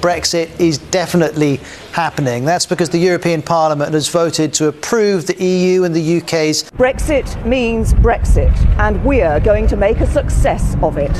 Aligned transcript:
Brexit 0.00 0.58
is 0.60 0.78
definitely 0.78 1.60
happening. 1.92 2.44
That's 2.44 2.66
because 2.66 2.90
the 2.90 2.98
European 2.98 3.42
Parliament 3.42 3.92
has 3.94 4.08
voted 4.08 4.52
to 4.54 4.68
approve 4.68 5.26
the 5.26 5.42
EU 5.42 5.84
and 5.84 5.94
the 5.94 6.18
UK's 6.18 6.64
Brexit 6.72 7.44
means 7.44 7.94
Brexit, 7.94 8.54
and 8.78 9.04
we 9.04 9.22
are 9.22 9.40
going 9.40 9.66
to 9.68 9.76
make 9.76 9.98
a 9.98 10.06
success 10.06 10.76
of 10.82 10.98
it. 10.98 11.12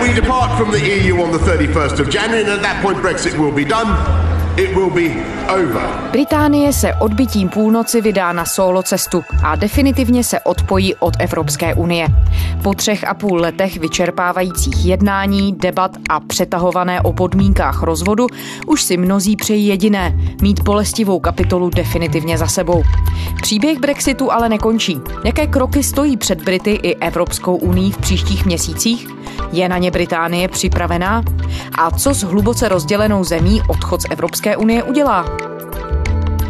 We 0.00 0.14
depart 0.14 0.58
from 0.58 0.70
the 0.70 0.80
EU 0.80 1.20
on 1.20 1.32
the 1.32 1.38
31st 1.38 2.00
of 2.00 2.10
January, 2.10 2.42
and 2.42 2.50
at 2.50 2.62
that 2.62 2.82
point, 2.82 2.98
Brexit 2.98 3.38
will 3.38 3.52
be 3.52 3.64
done. 3.64 4.29
It 4.56 4.74
will 4.74 4.90
be 4.90 5.10
over. 5.54 6.10
Británie 6.10 6.72
se 6.72 6.94
odbytím 6.94 7.48
půlnoci 7.48 8.00
vydá 8.00 8.32
na 8.32 8.44
solo 8.44 8.82
cestu 8.82 9.22
a 9.42 9.56
definitivně 9.56 10.24
se 10.24 10.40
odpojí 10.40 10.94
od 10.94 11.14
Evropské 11.18 11.74
unie. 11.74 12.08
Po 12.62 12.74
třech 12.74 13.04
a 13.04 13.14
půl 13.14 13.40
letech 13.40 13.76
vyčerpávajících 13.76 14.86
jednání, 14.86 15.52
debat 15.52 15.90
a 16.08 16.20
přetahované 16.20 17.00
o 17.00 17.12
podmínkách 17.12 17.82
rozvodu 17.82 18.26
už 18.66 18.82
si 18.82 18.96
mnozí 18.96 19.36
přejí 19.36 19.66
jediné– 19.66 20.18
mít 20.42 20.62
bolestivou 20.62 21.20
kapitolu 21.20 21.70
definitivně 21.70 22.38
za 22.38 22.46
sebou. 22.46 22.82
Příběh 23.42 23.78
Brexitu 23.78 24.32
ale 24.32 24.48
nekončí. 24.48 25.00
Jaké 25.24 25.46
kroky 25.46 25.82
stojí 25.82 26.16
před 26.16 26.42
Brity 26.42 26.70
i 26.70 26.96
Evropskou 26.96 27.56
unii 27.56 27.90
v 27.90 27.98
příštích 27.98 28.46
měsících? 28.46 29.08
Je 29.52 29.68
na 29.68 29.78
ně 29.78 29.90
Británie 29.90 30.48
připravená? 30.48 31.24
A 31.78 31.90
co 31.90 32.14
s 32.14 32.22
hluboce 32.22 32.68
rozdělenou 32.68 33.24
zemí 33.24 33.62
odchod 33.68 34.02
z 34.02 34.04
Evropské 34.10 34.39
unie 34.56 34.82
udělá? 34.82 35.24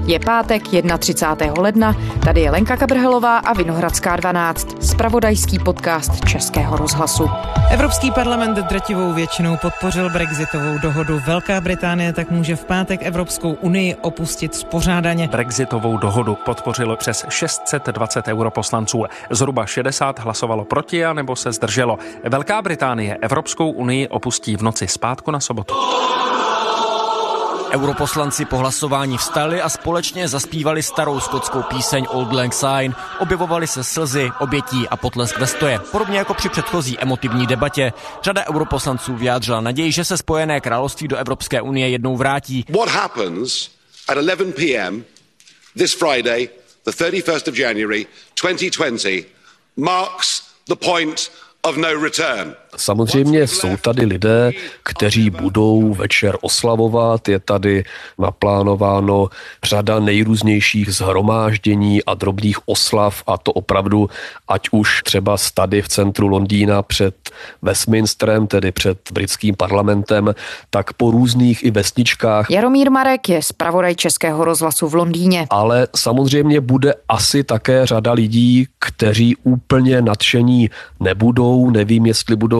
Je 0.05 0.19
pátek 0.19 0.63
31. 0.99 1.63
ledna, 1.63 1.97
tady 2.25 2.41
je 2.41 2.51
Lenka 2.51 2.77
Kabrhelová 2.77 3.39
a 3.39 3.53
Vinohradská 3.53 4.17
12, 4.17 4.83
spravodajský 4.83 5.59
podcast 5.59 6.25
Českého 6.29 6.77
rozhlasu. 6.77 7.29
Evropský 7.71 8.11
parlament 8.11 8.59
drtivou 8.59 9.13
většinou 9.13 9.57
podpořil 9.57 10.11
brexitovou 10.11 10.79
dohodu. 10.79 11.21
Velká 11.27 11.61
Británie 11.61 12.13
tak 12.13 12.31
může 12.31 12.57
v 12.57 12.65
pátek 12.65 13.01
Evropskou 13.03 13.53
unii 13.53 13.95
opustit 13.95 14.55
spořádaně. 14.55 15.29
Brexitovou 15.29 15.97
dohodu 15.97 16.37
podpořilo 16.45 16.97
přes 16.97 17.27
620 17.29 18.29
europoslanců. 18.29 19.05
Zhruba 19.31 19.67
60 19.67 20.19
hlasovalo 20.19 20.65
proti 20.65 21.05
a 21.05 21.13
nebo 21.13 21.37
se 21.37 21.53
zdrželo. 21.53 21.99
Velká 22.25 22.63
Británie 22.63 23.19
Evropskou 23.23 23.71
unii 23.71 24.09
opustí 24.09 24.57
v 24.57 24.63
noci 24.63 24.89
zpátku 24.89 25.31
na 25.31 25.41
sobotu. 25.41 25.75
Europoslanci 27.71 28.45
po 28.45 28.57
hlasování 28.57 29.19
vstali 29.19 29.63
a 29.63 29.69
společně 29.69 30.29
zaspívali 30.29 30.83
starou 30.83 31.21
skotskou 31.21 31.63
píseň 31.63 32.07
Old 32.09 32.33
Lang 32.33 32.55
Syne, 32.55 32.95
objevovali 33.19 33.67
se 33.67 33.85
slzy, 33.85 34.31
obětí 34.39 34.89
a 34.89 34.97
potlesk 34.97 35.39
ve 35.39 35.47
stoje. 35.47 35.79
Podobně 35.93 36.19
jako 36.19 36.35
při 36.35 36.49
předchozí 36.49 36.99
emotivní 36.99 37.47
debatě. 37.47 37.93
Řada 38.23 38.47
europoslanců 38.49 39.17
vyjádřila 39.17 39.61
naději, 39.61 39.93
že 39.93 40.05
se 40.05 40.19
Spojené 40.19 40.61
království 40.61 41.09
do 41.09 41.17
Evropské 41.17 41.61
unie 41.61 41.89
jednou 41.89 42.17
vrátí. 42.17 42.65
What 42.69 42.89
happens 42.89 43.71
at 44.09 44.17
11 44.17 44.55
p.m. 44.55 45.05
this 45.79 45.95
Friday, 45.95 46.49
the 46.85 46.91
31st 46.91 47.49
of 47.49 47.59
January 47.59 48.07
2020, 48.43 49.27
marks 49.77 50.43
the 50.69 50.77
point 50.77 51.31
of 51.63 51.77
no 51.77 52.03
return. 52.03 52.57
Samozřejmě 52.77 53.47
jsou 53.47 53.77
tady 53.77 54.07
lidé, 54.07 54.53
kteří 54.83 55.31
budou 55.31 55.95
večer 55.95 56.37
oslavovat, 56.41 57.29
je 57.29 57.39
tady 57.39 57.85
naplánováno 58.19 59.29
řada 59.65 60.01
nejrůznějších 60.01 60.95
zhromáždění 60.95 62.05
a 62.05 62.15
drobných 62.15 62.69
oslav 62.69 63.23
a 63.27 63.39
to 63.39 63.53
opravdu, 63.53 64.11
ať 64.49 64.69
už 64.73 65.03
třeba 65.03 65.37
tady 65.55 65.83
v 65.83 65.89
centru 65.89 66.29
Londýna 66.29 66.83
před 66.83 67.15
Westminsterem, 67.63 68.47
tedy 68.47 68.73
před 68.73 68.99
britským 69.13 69.55
parlamentem, 69.55 70.35
tak 70.71 70.93
po 70.93 71.11
různých 71.11 71.65
i 71.65 71.71
vesničkách. 71.71 72.51
Jaromír 72.51 72.91
Marek 72.91 73.29
je 73.29 73.43
zpravodaj 73.43 73.95
Českého 73.95 74.45
rozhlasu 74.45 74.89
v 74.89 74.95
Londýně. 74.95 75.47
Ale 75.51 75.89
samozřejmě 75.97 76.61
bude 76.61 76.95
asi 77.09 77.45
také 77.45 77.87
řada 77.87 78.13
lidí, 78.13 78.67
kteří 78.79 79.37
úplně 79.37 80.03
nadšení 80.03 80.71
nebudou, 81.01 81.71
nevím, 81.71 82.07
jestli 82.07 82.37
budou 82.37 82.60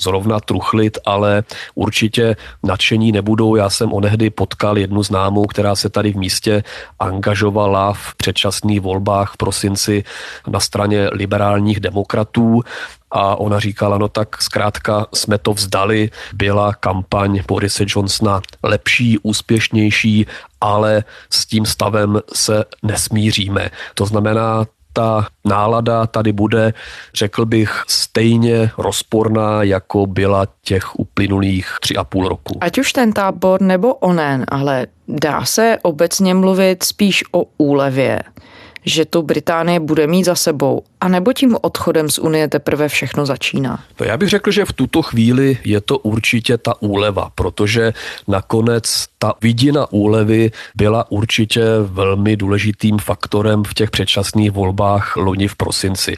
zrovna 0.00 0.40
truchlit, 0.40 0.98
ale 1.06 1.42
určitě 1.74 2.36
nadšení 2.62 3.12
nebudou. 3.12 3.56
Já 3.56 3.70
jsem 3.70 3.92
onehdy 3.92 4.30
potkal 4.30 4.78
jednu 4.78 5.02
známou, 5.02 5.46
která 5.46 5.76
se 5.76 5.88
tady 5.88 6.12
v 6.12 6.16
místě 6.16 6.62
angažovala 6.98 7.92
v 7.92 8.14
předčasných 8.16 8.80
volbách 8.80 9.32
v 9.32 9.36
prosinci 9.36 10.04
na 10.46 10.60
straně 10.60 11.08
liberálních 11.12 11.80
demokratů 11.80 12.62
a 13.10 13.36
ona 13.36 13.60
říkala, 13.60 13.98
no 13.98 14.08
tak 14.08 14.42
zkrátka 14.42 15.06
jsme 15.14 15.38
to 15.38 15.52
vzdali, 15.52 16.10
byla 16.32 16.74
kampaň 16.74 17.40
Borise 17.48 17.84
Johnsona 17.86 18.40
lepší, 18.62 19.18
úspěšnější, 19.22 20.26
ale 20.60 21.04
s 21.30 21.46
tím 21.46 21.66
stavem 21.66 22.20
se 22.34 22.64
nesmíříme. 22.82 23.70
To 23.94 24.06
znamená, 24.06 24.66
ta 24.92 25.26
nálada 25.44 26.06
tady 26.06 26.32
bude, 26.32 26.72
řekl 27.14 27.46
bych, 27.46 27.82
stejně 27.88 28.70
rozporná, 28.78 29.62
jako 29.62 30.06
byla 30.06 30.46
těch 30.62 30.98
uplynulých 30.98 31.76
tři 31.80 31.96
a 31.96 32.04
půl 32.04 32.28
roku. 32.28 32.58
Ať 32.60 32.78
už 32.78 32.92
ten 32.92 33.12
tábor 33.12 33.60
nebo 33.60 33.94
onen, 33.94 34.44
ale 34.48 34.86
dá 35.08 35.44
se 35.44 35.78
obecně 35.82 36.34
mluvit 36.34 36.82
spíš 36.82 37.24
o 37.32 37.44
úlevě 37.58 38.20
že 38.88 39.04
to 39.04 39.22
Británie 39.22 39.80
bude 39.80 40.06
mít 40.06 40.24
za 40.24 40.34
sebou, 40.34 40.82
a 41.00 41.08
nebo 41.08 41.32
tím 41.32 41.56
odchodem 41.60 42.10
z 42.10 42.18
Unie 42.18 42.48
teprve 42.48 42.88
všechno 42.88 43.26
začíná? 43.26 43.84
No 44.00 44.06
já 44.06 44.16
bych 44.16 44.28
řekl, 44.28 44.50
že 44.50 44.64
v 44.64 44.72
tuto 44.72 45.02
chvíli 45.02 45.58
je 45.64 45.80
to 45.80 45.98
určitě 45.98 46.58
ta 46.58 46.82
úleva, 46.82 47.30
protože 47.34 47.92
nakonec 48.28 49.06
ta 49.18 49.34
vidina 49.42 49.92
úlevy 49.92 50.50
byla 50.74 51.10
určitě 51.10 51.62
velmi 51.82 52.36
důležitým 52.36 52.98
faktorem 52.98 53.64
v 53.64 53.74
těch 53.74 53.90
předčasných 53.90 54.50
volbách 54.50 55.16
loni 55.16 55.48
v 55.48 55.56
prosinci. 55.56 56.16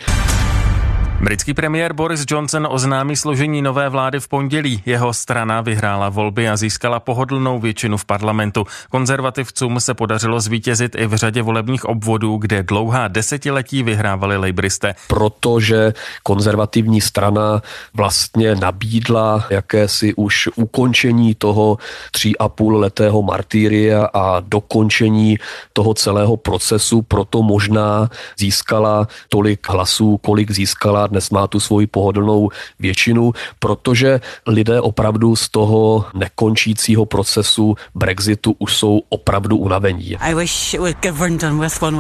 Britský 1.22 1.54
premiér 1.54 1.92
Boris 1.92 2.24
Johnson 2.30 2.68
oznámí 2.70 3.16
složení 3.16 3.62
nové 3.62 3.88
vlády 3.88 4.20
v 4.20 4.28
pondělí. 4.28 4.82
Jeho 4.86 5.12
strana 5.12 5.60
vyhrála 5.60 6.08
volby 6.08 6.48
a 6.48 6.56
získala 6.56 7.00
pohodlnou 7.00 7.60
většinu 7.60 7.96
v 7.96 8.04
parlamentu. 8.04 8.66
Konzervativcům 8.90 9.80
se 9.80 9.94
podařilo 9.94 10.40
zvítězit 10.40 10.96
i 10.98 11.06
v 11.06 11.14
řadě 11.14 11.42
volebních 11.42 11.84
obvodů, 11.84 12.36
kde 12.36 12.62
dlouhá 12.62 13.08
desetiletí 13.08 13.82
vyhrávali 13.82 14.36
lejbristé. 14.36 14.94
Protože 15.08 15.92
konzervativní 16.22 17.00
strana 17.00 17.62
vlastně 17.94 18.54
nabídla 18.54 19.46
jakési 19.50 20.14
už 20.14 20.48
ukončení 20.56 21.34
toho 21.34 21.78
tří 22.10 22.38
a 22.38 22.48
půl 22.48 22.76
letého 22.76 23.22
martýria 23.22 24.08
a 24.14 24.40
dokončení 24.40 25.38
toho 25.72 25.94
celého 25.94 26.36
procesu, 26.36 27.02
proto 27.02 27.42
možná 27.42 28.10
získala 28.38 29.08
tolik 29.28 29.68
hlasů, 29.68 30.18
kolik 30.18 30.50
získala 30.50 31.09
dnes 31.10 31.30
má 31.30 31.46
tu 31.46 31.60
svoji 31.60 31.86
pohodlnou 31.86 32.48
většinu, 32.78 33.32
protože 33.58 34.20
lidé 34.46 34.80
opravdu 34.80 35.36
z 35.36 35.48
toho 35.48 36.04
nekončícího 36.14 37.06
procesu 37.06 37.74
Brexitu 37.94 38.56
už 38.58 38.76
jsou 38.76 39.00
opravdu 39.08 39.56
unavení. 39.56 40.16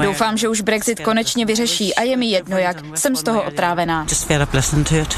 Doufám, 0.02 0.36
že 0.36 0.48
už 0.48 0.60
Brexit 0.60 1.00
konečně 1.00 1.46
vyřeší 1.46 1.94
a 1.94 2.02
je 2.02 2.16
mi 2.16 2.26
jedno, 2.26 2.58
jak 2.58 2.76
jsem 2.94 3.16
z 3.16 3.22
toho 3.22 3.42
otrávená. 3.42 4.06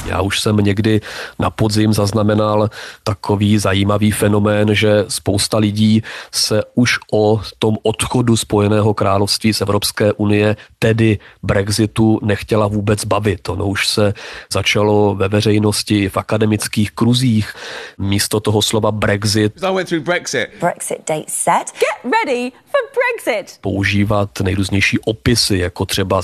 Já 0.07 0.21
už 0.21 0.41
jsem 0.41 0.57
někdy 0.57 1.01
na 1.39 1.51
podzim 1.51 1.93
zaznamenal 1.93 2.71
takový 3.05 3.59
zajímavý 3.59 4.11
fenomén, 4.11 4.75
že 4.75 5.05
spousta 5.09 5.59
lidí 5.59 6.03
se 6.33 6.63
už 6.75 6.99
o 7.13 7.41
tom 7.59 7.77
odchodu 7.83 8.37
Spojeného 8.37 8.95
království 8.95 9.55
z 9.55 9.61
Evropské 9.61 10.13
unie, 10.13 10.57
tedy 10.79 11.19
Brexitu, 11.43 12.19
nechtěla 12.23 12.67
vůbec 12.67 13.05
bavit. 13.05 13.49
Ono 13.49 13.67
už 13.67 13.82
už 13.83 13.89
se 13.89 14.15
začalo 14.53 15.15
ve 15.15 15.29
veřejnosti, 15.29 16.09
v 16.09 16.17
akademických 16.17 16.91
kruzích 16.91 17.55
místo 17.99 18.41
toho 18.41 18.63
slova 18.63 18.93
Brexit. 18.93 19.53
Brexit. 20.01 20.49
Brexit 20.61 20.99
date 21.09 21.25
set. 21.29 21.67
Get 21.73 22.13
ready 22.13 22.53
for 22.71 22.81
Brexit. 22.95 23.59
Používat 23.61 24.41
nejrůznější 24.41 24.99
opisy, 24.99 25.59
jako 25.59 25.87
třeba 25.87 26.23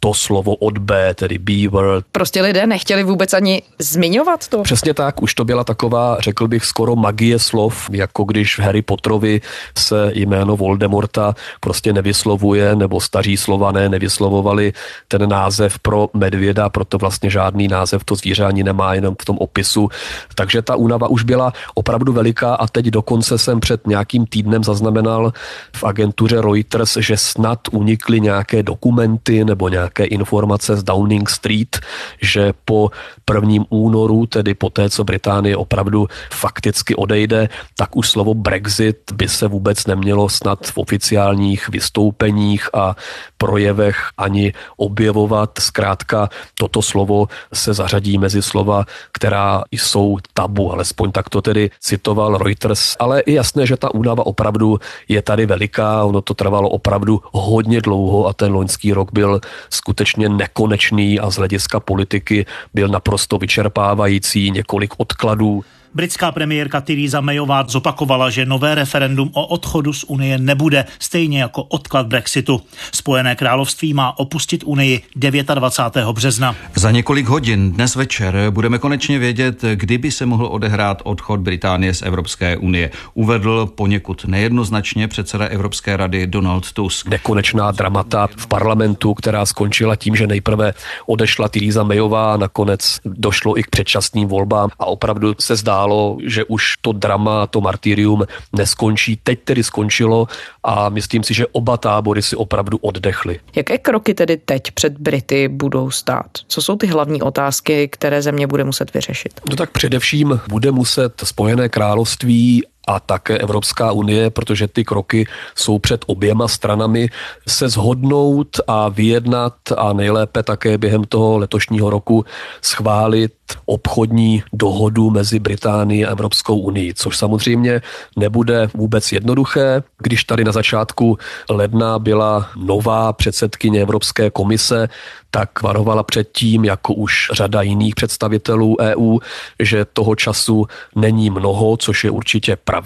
to 0.00 0.14
slovo 0.14 0.54
od 0.54 0.78
B, 0.78 1.14
tedy 1.14 1.38
B-word. 1.38 2.06
Prostě 2.12 2.42
lidé 2.42 2.66
nechtěli 2.66 3.02
vůbec 3.02 3.34
ani 3.34 3.62
zmiňovat 3.78 4.48
to. 4.48 4.62
Přesně 4.62 4.94
tak, 4.94 5.22
už 5.22 5.34
to 5.34 5.44
byla 5.44 5.64
taková, 5.64 6.16
řekl 6.20 6.48
bych, 6.48 6.64
skoro 6.64 6.96
magie 6.96 7.38
slov, 7.38 7.90
jako 7.92 8.24
když 8.24 8.58
v 8.58 8.62
Harry 8.62 8.82
Potterovi 8.82 9.40
se 9.78 10.10
jméno 10.14 10.56
Voldemorta 10.56 11.34
prostě 11.60 11.92
nevyslovuje, 11.92 12.76
nebo 12.76 13.00
staří 13.00 13.36
slované 13.36 13.88
nevyslovovali 13.88 14.72
ten 15.08 15.28
název 15.28 15.78
pro 15.78 16.08
medvěda, 16.14 16.68
proto 16.68 16.98
vlastně 16.98 17.30
žádný 17.30 17.68
název 17.68 18.04
to 18.04 18.14
zvíře 18.14 18.44
ani 18.44 18.64
nemá, 18.64 18.94
jenom 18.94 19.16
v 19.22 19.24
tom 19.24 19.38
opisu. 19.38 19.88
Takže 20.34 20.62
ta 20.62 20.76
únava 20.76 21.08
už 21.08 21.22
byla 21.22 21.52
opravdu 21.74 22.12
veliká 22.12 22.54
a 22.54 22.66
teď 22.66 22.86
dokonce 22.86 23.38
jsem 23.38 23.60
před 23.60 23.86
nějakým 23.86 24.26
týdnem 24.26 24.64
zaznamenal 24.64 25.32
v 25.76 25.84
agentuře 25.84 26.40
Reuters, 26.40 26.96
že 27.00 27.16
snad 27.16 27.58
unikly 27.72 28.20
nějaké 28.20 28.62
dokumenty 28.62 29.44
nebo 29.44 29.68
nějaké 29.68 29.87
nějaké 29.88 30.04
informace 30.04 30.76
z 30.76 30.82
Downing 30.82 31.30
Street, 31.30 31.80
že 32.22 32.52
po 32.64 32.90
prvním 33.24 33.64
únoru, 33.68 34.26
tedy 34.26 34.54
po 34.54 34.70
té, 34.70 34.90
co 34.90 35.04
Británie 35.04 35.56
opravdu 35.56 36.06
fakticky 36.32 36.94
odejde, 36.94 37.48
tak 37.76 37.96
už 37.96 38.10
slovo 38.10 38.34
Brexit 38.34 39.12
by 39.12 39.28
se 39.28 39.48
vůbec 39.48 39.86
nemělo 39.86 40.28
snad 40.28 40.66
v 40.66 40.78
oficiálních 40.78 41.68
vystoupeních 41.68 42.68
a 42.74 42.96
projevech 43.38 43.96
ani 44.18 44.52
objevovat. 44.76 45.58
Zkrátka 45.58 46.28
toto 46.54 46.82
slovo 46.82 47.28
se 47.52 47.74
zařadí 47.74 48.18
mezi 48.18 48.42
slova, 48.42 48.84
která 49.12 49.64
jsou 49.72 50.18
tabu, 50.34 50.72
alespoň 50.72 51.12
tak 51.12 51.28
to 51.28 51.42
tedy 51.42 51.70
citoval 51.80 52.38
Reuters. 52.38 52.96
Ale 52.98 53.22
je 53.26 53.34
jasné, 53.34 53.66
že 53.66 53.76
ta 53.76 53.94
únava 53.94 54.26
opravdu 54.26 54.78
je 55.08 55.22
tady 55.22 55.46
veliká, 55.46 56.04
ono 56.04 56.20
to 56.20 56.34
trvalo 56.34 56.68
opravdu 56.68 57.20
hodně 57.32 57.80
dlouho 57.80 58.26
a 58.26 58.32
ten 58.32 58.52
loňský 58.52 58.92
rok 58.92 59.12
byl 59.12 59.40
skutečně 59.78 60.28
nekonečný 60.28 61.20
a 61.20 61.30
z 61.30 61.36
hlediska 61.36 61.80
politiky 61.80 62.46
byl 62.74 62.88
naprosto 62.88 63.38
vyčerpávající, 63.38 64.50
několik 64.50 64.94
odkladů. 64.96 65.64
Britská 65.94 66.32
premiérka 66.32 66.80
Theresa 66.80 67.20
Mayová 67.20 67.64
zopakovala, 67.68 68.30
že 68.30 68.46
nové 68.46 68.74
referendum 68.74 69.30
o 69.32 69.46
odchodu 69.46 69.92
z 69.92 70.04
Unie 70.04 70.38
nebude, 70.38 70.84
stejně 70.98 71.40
jako 71.40 71.62
odklad 71.62 72.06
Brexitu. 72.06 72.62
Spojené 72.92 73.36
království 73.36 73.94
má 73.94 74.18
opustit 74.18 74.64
Unii 74.66 75.02
29. 75.14 76.08
března. 76.12 76.56
Za 76.74 76.90
několik 76.90 77.26
hodin 77.26 77.72
dnes 77.72 77.96
večer 77.96 78.50
budeme 78.50 78.78
konečně 78.78 79.18
vědět, 79.18 79.64
kdy 79.74 79.98
by 79.98 80.10
se 80.10 80.26
mohl 80.26 80.46
odehrát 80.46 81.02
odchod 81.04 81.40
Británie 81.40 81.94
z 81.94 82.02
Evropské 82.02 82.56
unie. 82.56 82.90
Uvedl 83.14 83.66
poněkud 83.66 84.24
nejednoznačně 84.24 85.08
předseda 85.08 85.44
Evropské 85.44 85.96
rady 85.96 86.26
Donald 86.26 86.72
Tusk. 86.72 87.06
Nekonečná 87.06 87.70
dramata 87.70 88.28
v 88.36 88.46
parlamentu, 88.46 89.14
která 89.14 89.46
skončila 89.46 89.96
tím, 89.96 90.16
že 90.16 90.26
nejprve 90.26 90.74
odešla 91.06 91.48
Theresa 91.48 91.82
Mayová, 91.82 92.36
nakonec 92.36 93.00
došlo 93.04 93.58
i 93.58 93.62
k 93.62 93.70
předčasným 93.70 94.28
volbám 94.28 94.70
a 94.78 94.86
opravdu 94.86 95.34
se 95.40 95.56
zdá, 95.56 95.77
zdálo, 95.78 96.18
že 96.26 96.44
už 96.44 96.62
to 96.80 96.92
drama, 96.92 97.46
to 97.46 97.60
martyrium 97.60 98.26
neskončí. 98.52 99.18
Teď 99.22 99.38
tedy 99.44 99.64
skončilo 99.64 100.26
a 100.62 100.88
myslím 100.88 101.22
si, 101.22 101.34
že 101.34 101.46
oba 101.46 101.76
tábory 101.76 102.22
si 102.22 102.36
opravdu 102.36 102.78
oddechly. 102.78 103.40
Jaké 103.56 103.78
kroky 103.78 104.14
tedy 104.14 104.36
teď 104.36 104.70
před 104.70 104.98
Brity 104.98 105.48
budou 105.48 105.90
stát? 105.90 106.30
Co 106.46 106.62
jsou 106.62 106.76
ty 106.76 106.86
hlavní 106.86 107.22
otázky, 107.22 107.88
které 107.88 108.22
země 108.22 108.46
bude 108.46 108.64
muset 108.64 108.94
vyřešit? 108.94 109.40
No 109.50 109.56
tak 109.56 109.70
především 109.70 110.40
bude 110.48 110.72
muset 110.72 111.22
Spojené 111.24 111.68
království 111.68 112.62
a 112.88 113.00
také 113.00 113.38
Evropská 113.38 113.92
unie, 113.92 114.30
protože 114.30 114.68
ty 114.68 114.84
kroky 114.84 115.26
jsou 115.54 115.78
před 115.78 116.04
oběma 116.06 116.48
stranami, 116.48 117.08
se 117.48 117.68
zhodnout 117.68 118.60
a 118.66 118.88
vyjednat 118.88 119.54
a 119.76 119.92
nejlépe 119.92 120.42
také 120.42 120.78
během 120.78 121.04
toho 121.04 121.38
letošního 121.38 121.90
roku 121.90 122.24
schválit 122.62 123.32
obchodní 123.66 124.42
dohodu 124.52 125.10
mezi 125.10 125.38
Británií 125.38 126.06
a 126.06 126.10
Evropskou 126.10 126.58
unii, 126.58 126.94
což 126.94 127.16
samozřejmě 127.16 127.80
nebude 128.16 128.70
vůbec 128.74 129.12
jednoduché. 129.12 129.82
Když 129.98 130.24
tady 130.24 130.44
na 130.44 130.52
začátku 130.52 131.18
ledna 131.50 131.98
byla 131.98 132.48
nová 132.56 133.12
předsedkyně 133.12 133.82
Evropské 133.82 134.30
komise, 134.30 134.88
tak 135.30 135.62
varovala 135.62 136.02
před 136.02 136.28
tím, 136.32 136.64
jako 136.64 136.94
už 136.94 137.30
řada 137.32 137.62
jiných 137.62 137.94
představitelů 137.94 138.76
EU, 138.80 139.18
že 139.60 139.84
toho 139.84 140.14
času 140.14 140.66
není 140.96 141.30
mnoho, 141.30 141.76
což 141.76 142.04
je 142.04 142.10
určitě 142.10 142.56
pravda. 142.56 142.77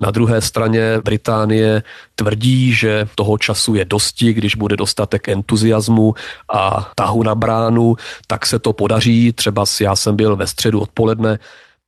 Na 0.00 0.10
druhé 0.10 0.40
straně 0.40 1.00
Británie 1.04 1.82
tvrdí, 2.14 2.72
že 2.72 3.08
toho 3.14 3.38
času 3.38 3.74
je 3.74 3.84
dosti, 3.84 4.32
když 4.32 4.54
bude 4.54 4.76
dostatek 4.76 5.28
entuziasmu 5.28 6.14
a 6.52 6.90
tahu 6.94 7.22
na 7.22 7.34
bránu, 7.34 7.96
tak 8.26 8.46
se 8.46 8.58
to 8.58 8.72
podaří. 8.72 9.32
Třeba 9.32 9.64
já 9.80 9.96
jsem 9.96 10.16
byl 10.16 10.36
ve 10.36 10.46
středu 10.46 10.80
odpoledne 10.80 11.38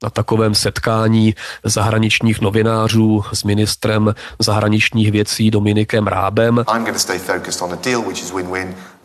na 0.02 0.10
takovém 0.10 0.54
setkání 0.54 1.34
zahraničních 1.64 2.40
novinářů 2.40 3.24
s 3.32 3.44
ministrem 3.44 4.14
zahraničních 4.38 5.12
věcí 5.12 5.50
Dominikem 5.50 6.06
Rábem 6.06 6.64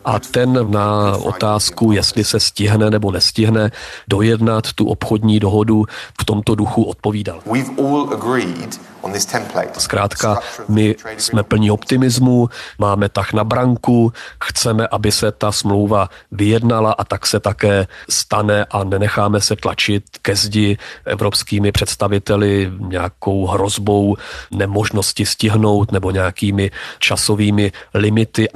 a 0.04 0.18
ten 0.18 0.70
na 0.70 1.16
otázku, 1.16 1.92
jestli 1.92 2.24
se 2.24 2.40
stihne 2.40 2.90
nebo 2.90 3.10
nestihne 3.12 3.70
dojednat 4.08 4.72
tu 4.72 4.86
obchodní 4.86 5.40
dohodu, 5.40 5.84
v 6.20 6.24
tomto 6.24 6.54
duchu 6.54 6.82
odpovídal. 6.82 7.40
Zkrátka, 9.78 10.38
my 10.68 10.96
jsme 11.16 11.42
plní 11.42 11.70
optimismu, 11.70 12.48
máme 12.78 13.08
tak 13.08 13.32
na 13.32 13.44
branku, 13.44 14.12
chceme, 14.44 14.88
aby 14.88 15.12
se 15.12 15.32
ta 15.32 15.52
smlouva 15.52 16.08
vyjednala 16.32 16.92
a 16.92 17.04
tak 17.04 17.26
se 17.26 17.40
také 17.40 17.86
stane 18.10 18.64
a 18.64 18.84
nenecháme 18.84 19.40
se 19.40 19.56
tlačit 19.56 20.04
ke 20.22 20.36
zdi 20.36 20.78
evropskými 21.04 21.72
představiteli 21.72 22.72
nějakou 22.78 23.46
hrozbou 23.46 24.16
nemožnosti 24.50 25.26
stihnout 25.26 25.92
nebo 25.92 26.10
nějakými 26.10 26.70
časovými 26.98 27.72
limity. 27.94 28.48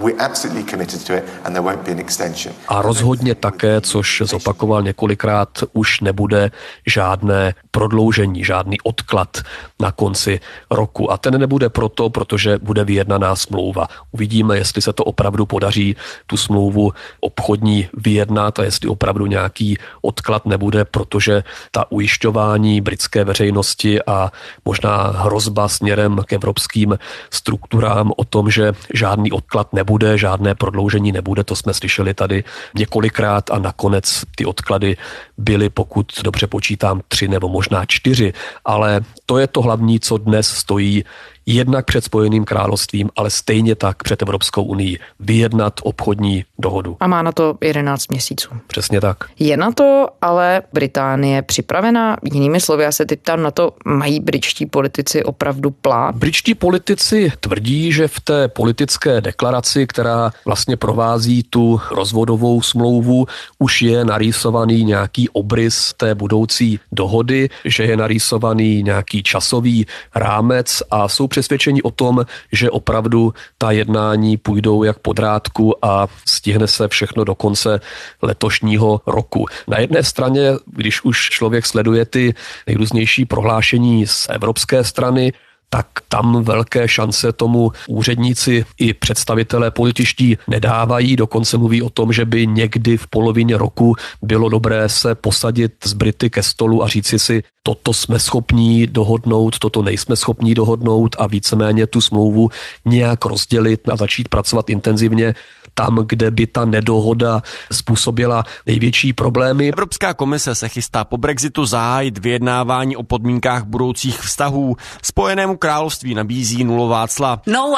A 2.68 2.82
rozhodně 2.82 3.34
také, 3.34 3.80
což 3.80 4.22
zopakoval 4.24 4.82
několikrát, 4.82 5.48
už 5.72 6.00
nebude 6.00 6.50
žádné 6.86 7.54
prodloužení, 7.70 8.44
žádný 8.44 8.80
odklad 8.80 9.38
na 9.80 9.92
konci 9.92 10.40
roku. 10.70 11.12
A 11.12 11.18
ten 11.18 11.40
nebude 11.40 11.68
proto, 11.68 12.10
protože 12.10 12.58
bude 12.58 12.84
vyjednaná 12.84 13.36
smlouva. 13.36 13.88
Uvidíme, 14.12 14.58
jestli 14.58 14.82
se 14.82 14.92
to 14.92 15.04
opravdu 15.04 15.46
podaří 15.46 15.96
tu 16.26 16.36
smlouvu 16.36 16.92
obchodní 17.20 17.88
vyjednat 17.94 18.58
a 18.58 18.64
jestli 18.64 18.88
opravdu 18.88 19.26
nějaký 19.26 19.78
odklad 20.02 20.46
nebude, 20.46 20.84
protože 20.84 21.42
ta 21.70 21.92
ujišťování 21.92 22.80
britské 22.80 23.24
veřejnosti 23.24 24.02
a 24.02 24.32
možná 24.64 24.96
hrozba 25.16 25.68
směrem 25.68 26.20
k 26.26 26.32
evropským 26.32 26.98
strukturám 27.30 28.12
o 28.16 28.24
tom, 28.24 28.50
že 28.50 28.72
žádný 28.94 29.32
odklad 29.32 29.72
nebude, 29.72 30.18
žádné 30.18 30.54
prodloužení 30.54 31.12
nebude, 31.12 31.21
to 31.44 31.56
jsme 31.56 31.74
slyšeli 31.74 32.14
tady 32.14 32.44
několikrát 32.74 33.50
a 33.50 33.58
nakonec 33.58 34.24
ty 34.36 34.44
odklady 34.44 34.96
byly, 35.38 35.70
pokud 35.70 36.06
dobře 36.24 36.46
počítám, 36.46 37.00
tři 37.08 37.28
nebo 37.28 37.48
možná 37.48 37.84
čtyři. 37.86 38.32
Ale 38.64 39.00
to 39.26 39.38
je 39.38 39.46
to 39.46 39.62
hlavní, 39.62 40.00
co 40.00 40.18
dnes 40.18 40.48
stojí 40.48 41.04
jednak 41.46 41.86
před 41.86 42.04
Spojeným 42.04 42.44
královstvím, 42.44 43.10
ale 43.16 43.30
stejně 43.30 43.74
tak 43.74 44.02
před 44.02 44.22
Evropskou 44.22 44.62
unii 44.62 44.98
vyjednat 45.20 45.80
obchodní 45.82 46.44
dohodu. 46.58 46.96
A 47.00 47.06
má 47.06 47.22
na 47.22 47.32
to 47.32 47.58
11 47.60 48.10
měsíců. 48.10 48.50
Přesně 48.66 49.00
tak. 49.00 49.16
Je 49.38 49.56
na 49.56 49.72
to 49.72 50.06
ale 50.20 50.62
Británie 50.72 51.42
připravená? 51.42 52.16
Jinými 52.32 52.60
slovy, 52.60 52.84
já 52.84 52.92
se 52.92 53.06
teď 53.06 53.20
tam 53.22 53.42
na 53.42 53.50
to, 53.50 53.72
mají 53.84 54.20
britští 54.20 54.66
politici 54.66 55.24
opravdu 55.24 55.70
plán? 55.70 56.18
Britští 56.18 56.54
politici 56.54 57.32
tvrdí, 57.40 57.92
že 57.92 58.08
v 58.08 58.20
té 58.20 58.48
politické 58.48 59.20
deklaraci, 59.20 59.86
která 59.86 60.30
vlastně 60.44 60.76
provází 60.76 61.42
tu 61.42 61.80
rozvodovou 61.90 62.62
smlouvu, 62.62 63.26
už 63.58 63.82
je 63.82 64.04
narýsovaný 64.04 64.84
nějaký 64.84 65.28
obrys 65.28 65.94
té 65.96 66.14
budoucí 66.14 66.80
dohody, 66.92 67.48
že 67.64 67.82
je 67.82 67.96
narýsovaný 67.96 68.82
nějaký 68.82 69.22
časový 69.22 69.86
rámec 70.14 70.82
a 70.90 71.08
jsou 71.08 71.28
přesvědčení 71.32 71.82
o 71.82 71.90
tom, 71.90 72.24
že 72.52 72.70
opravdu 72.70 73.32
ta 73.58 73.70
jednání 73.70 74.36
půjdou 74.36 74.84
jak 74.84 74.98
po 74.98 75.12
drátku 75.12 75.84
a 75.84 76.06
stihne 76.28 76.66
se 76.68 76.88
všechno 76.88 77.24
do 77.24 77.34
konce 77.34 77.80
letošního 78.22 79.00
roku. 79.06 79.46
Na 79.68 79.78
jedné 79.78 80.02
straně, 80.02 80.52
když 80.66 81.04
už 81.04 81.30
člověk 81.30 81.66
sleduje 81.66 82.04
ty 82.04 82.34
nejrůznější 82.66 83.24
prohlášení 83.24 84.06
z 84.06 84.26
evropské 84.28 84.84
strany, 84.84 85.32
tak 85.74 85.86
tam 86.08 86.44
velké 86.44 86.88
šance 86.88 87.32
tomu 87.32 87.72
úředníci 87.88 88.64
i 88.78 88.94
představitelé 88.94 89.70
politiští 89.70 90.38
nedávají. 90.48 91.16
Dokonce 91.16 91.58
mluví 91.58 91.82
o 91.82 91.90
tom, 91.90 92.12
že 92.12 92.24
by 92.24 92.46
někdy 92.46 92.96
v 92.96 93.06
polovině 93.06 93.56
roku 93.58 93.94
bylo 94.22 94.48
dobré 94.48 94.88
se 94.88 95.14
posadit 95.14 95.72
z 95.84 95.92
Brity 95.92 96.30
ke 96.30 96.42
stolu 96.42 96.84
a 96.84 96.88
říci 96.88 97.18
si, 97.18 97.42
toto 97.62 97.92
jsme 97.92 98.18
schopní 98.18 98.86
dohodnout, 98.86 99.58
toto 99.58 99.82
nejsme 99.82 100.16
schopní 100.16 100.54
dohodnout 100.54 101.16
a 101.18 101.26
víceméně 101.26 101.86
tu 101.86 102.00
smlouvu 102.00 102.48
nějak 102.84 103.24
rozdělit 103.24 103.88
a 103.88 103.96
začít 103.96 104.28
pracovat 104.28 104.70
intenzivně 104.70 105.34
tam, 105.74 105.98
kde 106.06 106.30
by 106.30 106.46
ta 106.46 106.64
nedohoda 106.64 107.42
způsobila 107.72 108.44
největší 108.66 109.12
problémy. 109.12 109.68
Evropská 109.68 110.14
komise 110.14 110.54
se 110.54 110.68
chystá 110.68 111.04
po 111.04 111.16
Brexitu 111.16 111.66
zahájit 111.66 112.18
vyjednávání 112.18 112.96
o 112.96 113.02
podmínkách 113.02 113.64
budoucích 113.64 114.20
vztahů. 114.20 114.76
Spojenému 115.02 115.56
království 115.56 116.14
nabízí 116.14 116.64
nulová 116.64 117.08
cla. 117.08 117.42
No 117.46 117.74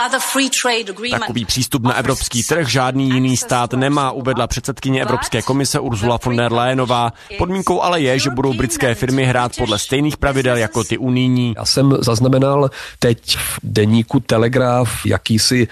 Takový 1.10 1.44
přístup 1.44 1.82
na 1.82 1.94
evropský 1.94 2.42
trh 2.42 2.68
žádný 2.68 3.10
jiný 3.10 3.36
stát 3.36 3.72
nemá, 3.72 4.10
uvedla 4.10 4.46
předsedkyně 4.46 5.02
Evropské 5.02 5.42
komise 5.42 5.80
Ursula 5.80 6.18
von 6.24 6.36
der 6.36 6.52
Leyenová. 6.52 7.12
Podmínkou 7.38 7.82
ale 7.82 8.00
je, 8.00 8.18
že 8.18 8.30
budou 8.30 8.54
britské 8.54 8.94
firmy 8.94 9.24
hrát 9.24 9.52
podle 9.58 9.78
stejných 9.78 10.16
pravidel 10.16 10.56
jako 10.56 10.84
ty 10.84 10.98
unijní. 10.98 11.54
Já 11.56 11.64
jsem 11.64 11.96
zaznamenal 12.00 12.70
teď 12.98 13.36
v 13.36 13.58
deníku 13.62 14.20
Telegraf 14.20 15.06
jakýsi 15.06 15.68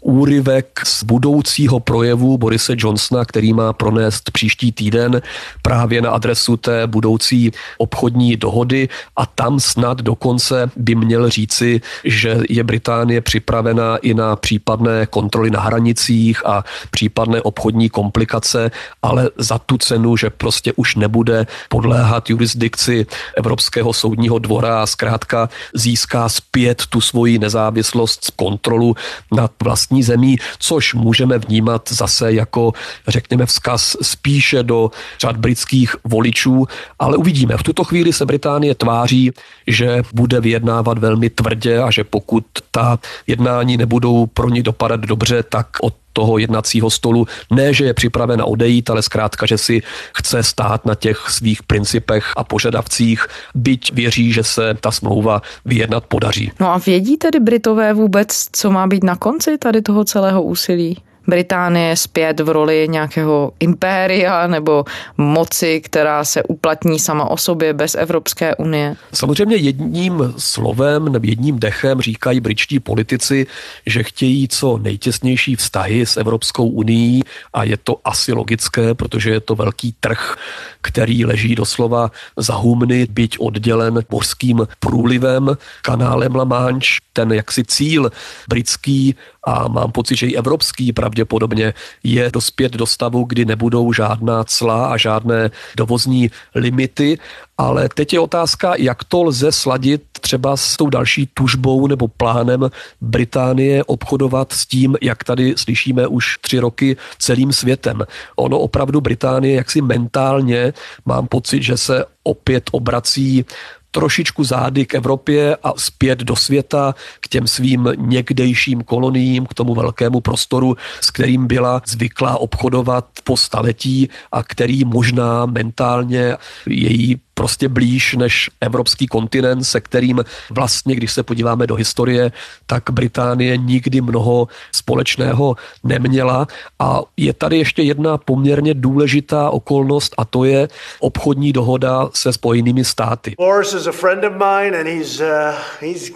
úryvek 0.00 0.80
z 0.84 1.04
budoucí 1.04 1.60
budoucího 1.60 1.80
projevu 1.80 2.38
Borise 2.38 2.74
Johnsona, 2.76 3.24
který 3.24 3.52
má 3.52 3.72
pronést 3.72 4.30
příští 4.30 4.72
týden 4.72 5.22
právě 5.62 6.02
na 6.02 6.10
adresu 6.10 6.56
té 6.56 6.86
budoucí 6.86 7.52
obchodní 7.78 8.36
dohody. 8.36 8.88
A 9.16 9.26
tam 9.26 9.60
snad 9.60 10.02
dokonce 10.02 10.70
by 10.76 10.94
měl 10.94 11.30
říci, 11.30 11.80
že 12.04 12.40
je 12.48 12.64
Británie 12.64 13.20
připravena 13.20 13.96
i 13.96 14.14
na 14.14 14.36
případné 14.36 15.06
kontroly 15.06 15.50
na 15.50 15.60
hranicích 15.60 16.46
a 16.46 16.64
případné 16.90 17.42
obchodní 17.42 17.88
komplikace, 17.88 18.70
ale 19.02 19.30
za 19.36 19.58
tu 19.58 19.78
cenu, 19.78 20.16
že 20.16 20.30
prostě 20.30 20.72
už 20.76 20.96
nebude 20.96 21.46
podléhat 21.68 22.30
jurisdikci 22.30 23.06
Evropského 23.36 23.92
soudního 23.92 24.38
dvora 24.38 24.82
a 24.82 24.86
zkrátka 24.86 25.48
získá 25.74 26.28
zpět 26.28 26.82
tu 26.88 27.00
svoji 27.00 27.38
nezávislost, 27.38 28.32
kontrolu 28.36 28.94
nad 29.32 29.50
vlastní 29.90 30.02
zemí, 30.02 30.36
což 30.58 30.94
můžeme 30.94 31.38
vnímat 31.38 31.88
zase 31.92 32.32
jako, 32.32 32.72
řekněme, 33.08 33.46
vzkaz 33.46 33.96
spíše 34.02 34.62
do 34.62 34.90
řad 35.20 35.36
britských 35.36 35.96
voličů, 36.04 36.66
ale 36.98 37.16
uvidíme. 37.16 37.56
V 37.56 37.62
tuto 37.62 37.84
chvíli 37.84 38.12
se 38.12 38.26
Británie 38.26 38.74
tváří, 38.74 39.32
že 39.66 40.02
bude 40.14 40.40
vyjednávat 40.40 40.98
velmi 40.98 41.30
tvrdě 41.30 41.82
a 41.82 41.90
že 41.90 42.04
pokud 42.04 42.44
ta 42.70 42.98
jednání 43.26 43.76
nebudou 43.76 44.26
pro 44.26 44.48
ní 44.48 44.62
dopadat 44.62 45.00
dobře, 45.00 45.42
tak 45.42 45.66
od 45.82 45.94
toho 46.12 46.38
jednacího 46.38 46.90
stolu. 46.90 47.26
Ne, 47.50 47.74
že 47.74 47.84
je 47.84 47.94
připravena 47.94 48.44
odejít, 48.44 48.90
ale 48.90 49.02
zkrátka, 49.02 49.46
že 49.46 49.58
si 49.58 49.82
chce 50.16 50.42
stát 50.42 50.86
na 50.86 50.94
těch 50.94 51.26
svých 51.28 51.62
principech 51.62 52.32
a 52.36 52.44
požadavcích, 52.44 53.26
byť 53.54 53.92
věří, 53.92 54.32
že 54.32 54.44
se 54.44 54.74
ta 54.80 54.90
smlouva 54.90 55.42
vyjednat 55.64 56.04
podaří. 56.06 56.52
No 56.60 56.68
a 56.70 56.78
vědí 56.78 57.16
tedy 57.16 57.40
Britové 57.40 57.94
vůbec, 57.94 58.46
co 58.52 58.70
má 58.70 58.86
být 58.86 59.04
na 59.04 59.16
konci 59.16 59.58
tady 59.58 59.82
toho 59.82 60.04
celého 60.04 60.42
úsilí? 60.42 60.96
Británie 61.30 61.96
zpět 61.96 62.40
v 62.40 62.48
roli 62.48 62.86
nějakého 62.90 63.52
impéria 63.60 64.46
nebo 64.46 64.84
moci, 65.16 65.80
která 65.80 66.24
se 66.24 66.42
uplatní 66.42 66.98
sama 66.98 67.30
o 67.30 67.36
sobě 67.36 67.72
bez 67.72 67.94
Evropské 67.94 68.56
unie? 68.56 68.96
Samozřejmě 69.12 69.56
jedním 69.56 70.34
slovem 70.38 71.12
nebo 71.12 71.26
jedním 71.26 71.58
dechem 71.58 72.00
říkají 72.00 72.40
britští 72.40 72.80
politici, 72.80 73.46
že 73.86 74.02
chtějí 74.02 74.48
co 74.48 74.78
nejtěsnější 74.78 75.56
vztahy 75.56 76.06
s 76.06 76.16
Evropskou 76.16 76.68
unii 76.68 77.22
a 77.52 77.64
je 77.64 77.76
to 77.76 77.96
asi 78.04 78.32
logické, 78.32 78.94
protože 78.94 79.30
je 79.30 79.40
to 79.40 79.54
velký 79.54 79.94
trh, 80.00 80.36
který 80.82 81.24
leží 81.24 81.54
doslova 81.54 82.10
za 82.36 82.54
humny, 82.54 83.06
byť 83.10 83.36
oddělen 83.38 84.02
mořským 84.10 84.66
průlivem, 84.80 85.56
kanálem 85.82 86.34
La 86.34 86.44
Manche, 86.44 87.00
ten 87.12 87.32
jaksi 87.32 87.64
cíl 87.64 88.10
britský 88.48 89.14
a 89.44 89.68
mám 89.68 89.92
pocit, 89.92 90.16
že 90.16 90.26
i 90.26 90.36
evropský 90.36 90.92
pravděpodobně 90.92 91.74
je 92.02 92.30
dospět 92.32 92.72
do 92.72 92.86
stavu, 92.86 93.24
kdy 93.24 93.44
nebudou 93.44 93.92
žádná 93.92 94.44
cla 94.44 94.86
a 94.86 94.96
žádné 94.96 95.50
dovozní 95.76 96.30
limity, 96.54 97.18
ale 97.58 97.88
teď 97.94 98.12
je 98.12 98.20
otázka, 98.20 98.72
jak 98.78 99.04
to 99.04 99.22
lze 99.22 99.52
sladit 99.52 100.02
třeba 100.20 100.56
s 100.56 100.76
tou 100.76 100.90
další 100.90 101.28
tužbou 101.34 101.86
nebo 101.86 102.08
plánem 102.08 102.70
Británie 103.00 103.84
obchodovat 103.84 104.52
s 104.52 104.66
tím, 104.66 104.96
jak 105.02 105.24
tady 105.24 105.54
slyšíme 105.56 106.06
už 106.06 106.38
tři 106.40 106.58
roky 106.58 106.96
celým 107.18 107.52
světem. 107.52 108.04
Ono 108.36 108.58
opravdu 108.58 109.00
Británie 109.00 109.56
jaksi 109.56 109.80
mentálně 109.80 110.72
mám 111.04 111.26
pocit, 111.26 111.62
že 111.62 111.76
se 111.76 112.04
opět 112.22 112.64
obrací 112.72 113.44
trošičku 113.90 114.44
zády 114.44 114.86
k 114.86 114.94
Evropě 114.94 115.56
a 115.62 115.72
zpět 115.76 116.18
do 116.18 116.36
světa, 116.36 116.94
k 117.20 117.28
těm 117.28 117.46
svým 117.46 117.88
někdejším 117.96 118.82
koloniím, 118.82 119.46
k 119.46 119.54
tomu 119.54 119.74
velkému 119.74 120.20
prostoru, 120.20 120.76
s 121.00 121.10
kterým 121.10 121.46
byla 121.46 121.82
zvyklá 121.86 122.38
obchodovat 122.38 123.06
po 123.24 123.36
staletí 123.36 124.08
a 124.32 124.42
který 124.42 124.84
možná 124.84 125.46
mentálně 125.46 126.36
její 126.66 127.20
prostě 127.40 127.68
blíž 127.68 128.14
než 128.14 128.50
evropský 128.60 129.06
kontinent, 129.06 129.64
se 129.64 129.80
kterým 129.80 130.24
vlastně, 130.50 130.94
když 130.94 131.12
se 131.12 131.22
podíváme 131.22 131.66
do 131.66 131.74
historie, 131.74 132.32
tak 132.66 132.90
Británie 132.90 133.56
nikdy 133.56 134.00
mnoho 134.00 134.48
společného 134.72 135.56
neměla. 135.84 136.46
A 136.78 137.00
je 137.16 137.32
tady 137.32 137.58
ještě 137.58 137.82
jedna 137.82 138.18
poměrně 138.18 138.74
důležitá 138.74 139.50
okolnost 139.50 140.14
a 140.18 140.24
to 140.24 140.44
je 140.44 140.68
obchodní 141.00 141.52
dohoda 141.52 142.08
se 142.14 142.32
Spojenými 142.32 142.84
státy. 142.84 143.34
Boris 143.38 143.72
is 143.72 143.86
a 143.86 143.92
friend 143.92 144.24
of 144.24 144.32
mine 144.32 144.76
and 144.76 144.86
he's, 144.86 145.20
uh, 145.20 145.56
he's 145.80 146.12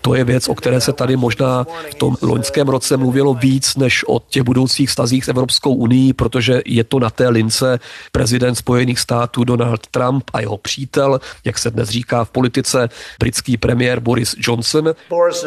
to 0.00 0.14
je 0.14 0.24
věc, 0.24 0.48
o 0.48 0.54
které 0.54 0.80
se 0.80 0.92
tady 0.92 1.16
možná 1.16 1.66
v 1.90 1.94
tom 1.94 2.16
loňském 2.22 2.68
roce 2.68 2.96
mluvilo 2.96 3.34
víc 3.34 3.76
než 3.76 4.04
o 4.08 4.20
těch 4.20 4.42
budoucích 4.42 4.90
stazích 4.90 5.24
s 5.24 5.28
Evropskou 5.28 5.74
unii, 5.74 6.12
protože 6.12 6.62
je 6.66 6.84
to 6.84 6.98
na 6.98 7.10
té 7.10 7.28
lince 7.28 7.78
prezident 8.12 8.54
Spojených 8.54 8.98
států 8.98 9.44
Donald 9.44 9.86
Trump 9.86 10.24
a 10.32 10.40
jeho 10.40 10.58
přítel, 10.58 11.20
jak 11.44 11.58
se 11.58 11.70
dnes 11.70 11.88
říká 11.88 12.24
v 12.24 12.30
politice, 12.30 12.88
britský 13.18 13.56
premiér 13.56 14.00
Boris 14.00 14.34
Johnson. 14.38 14.94
Boris 15.10 15.44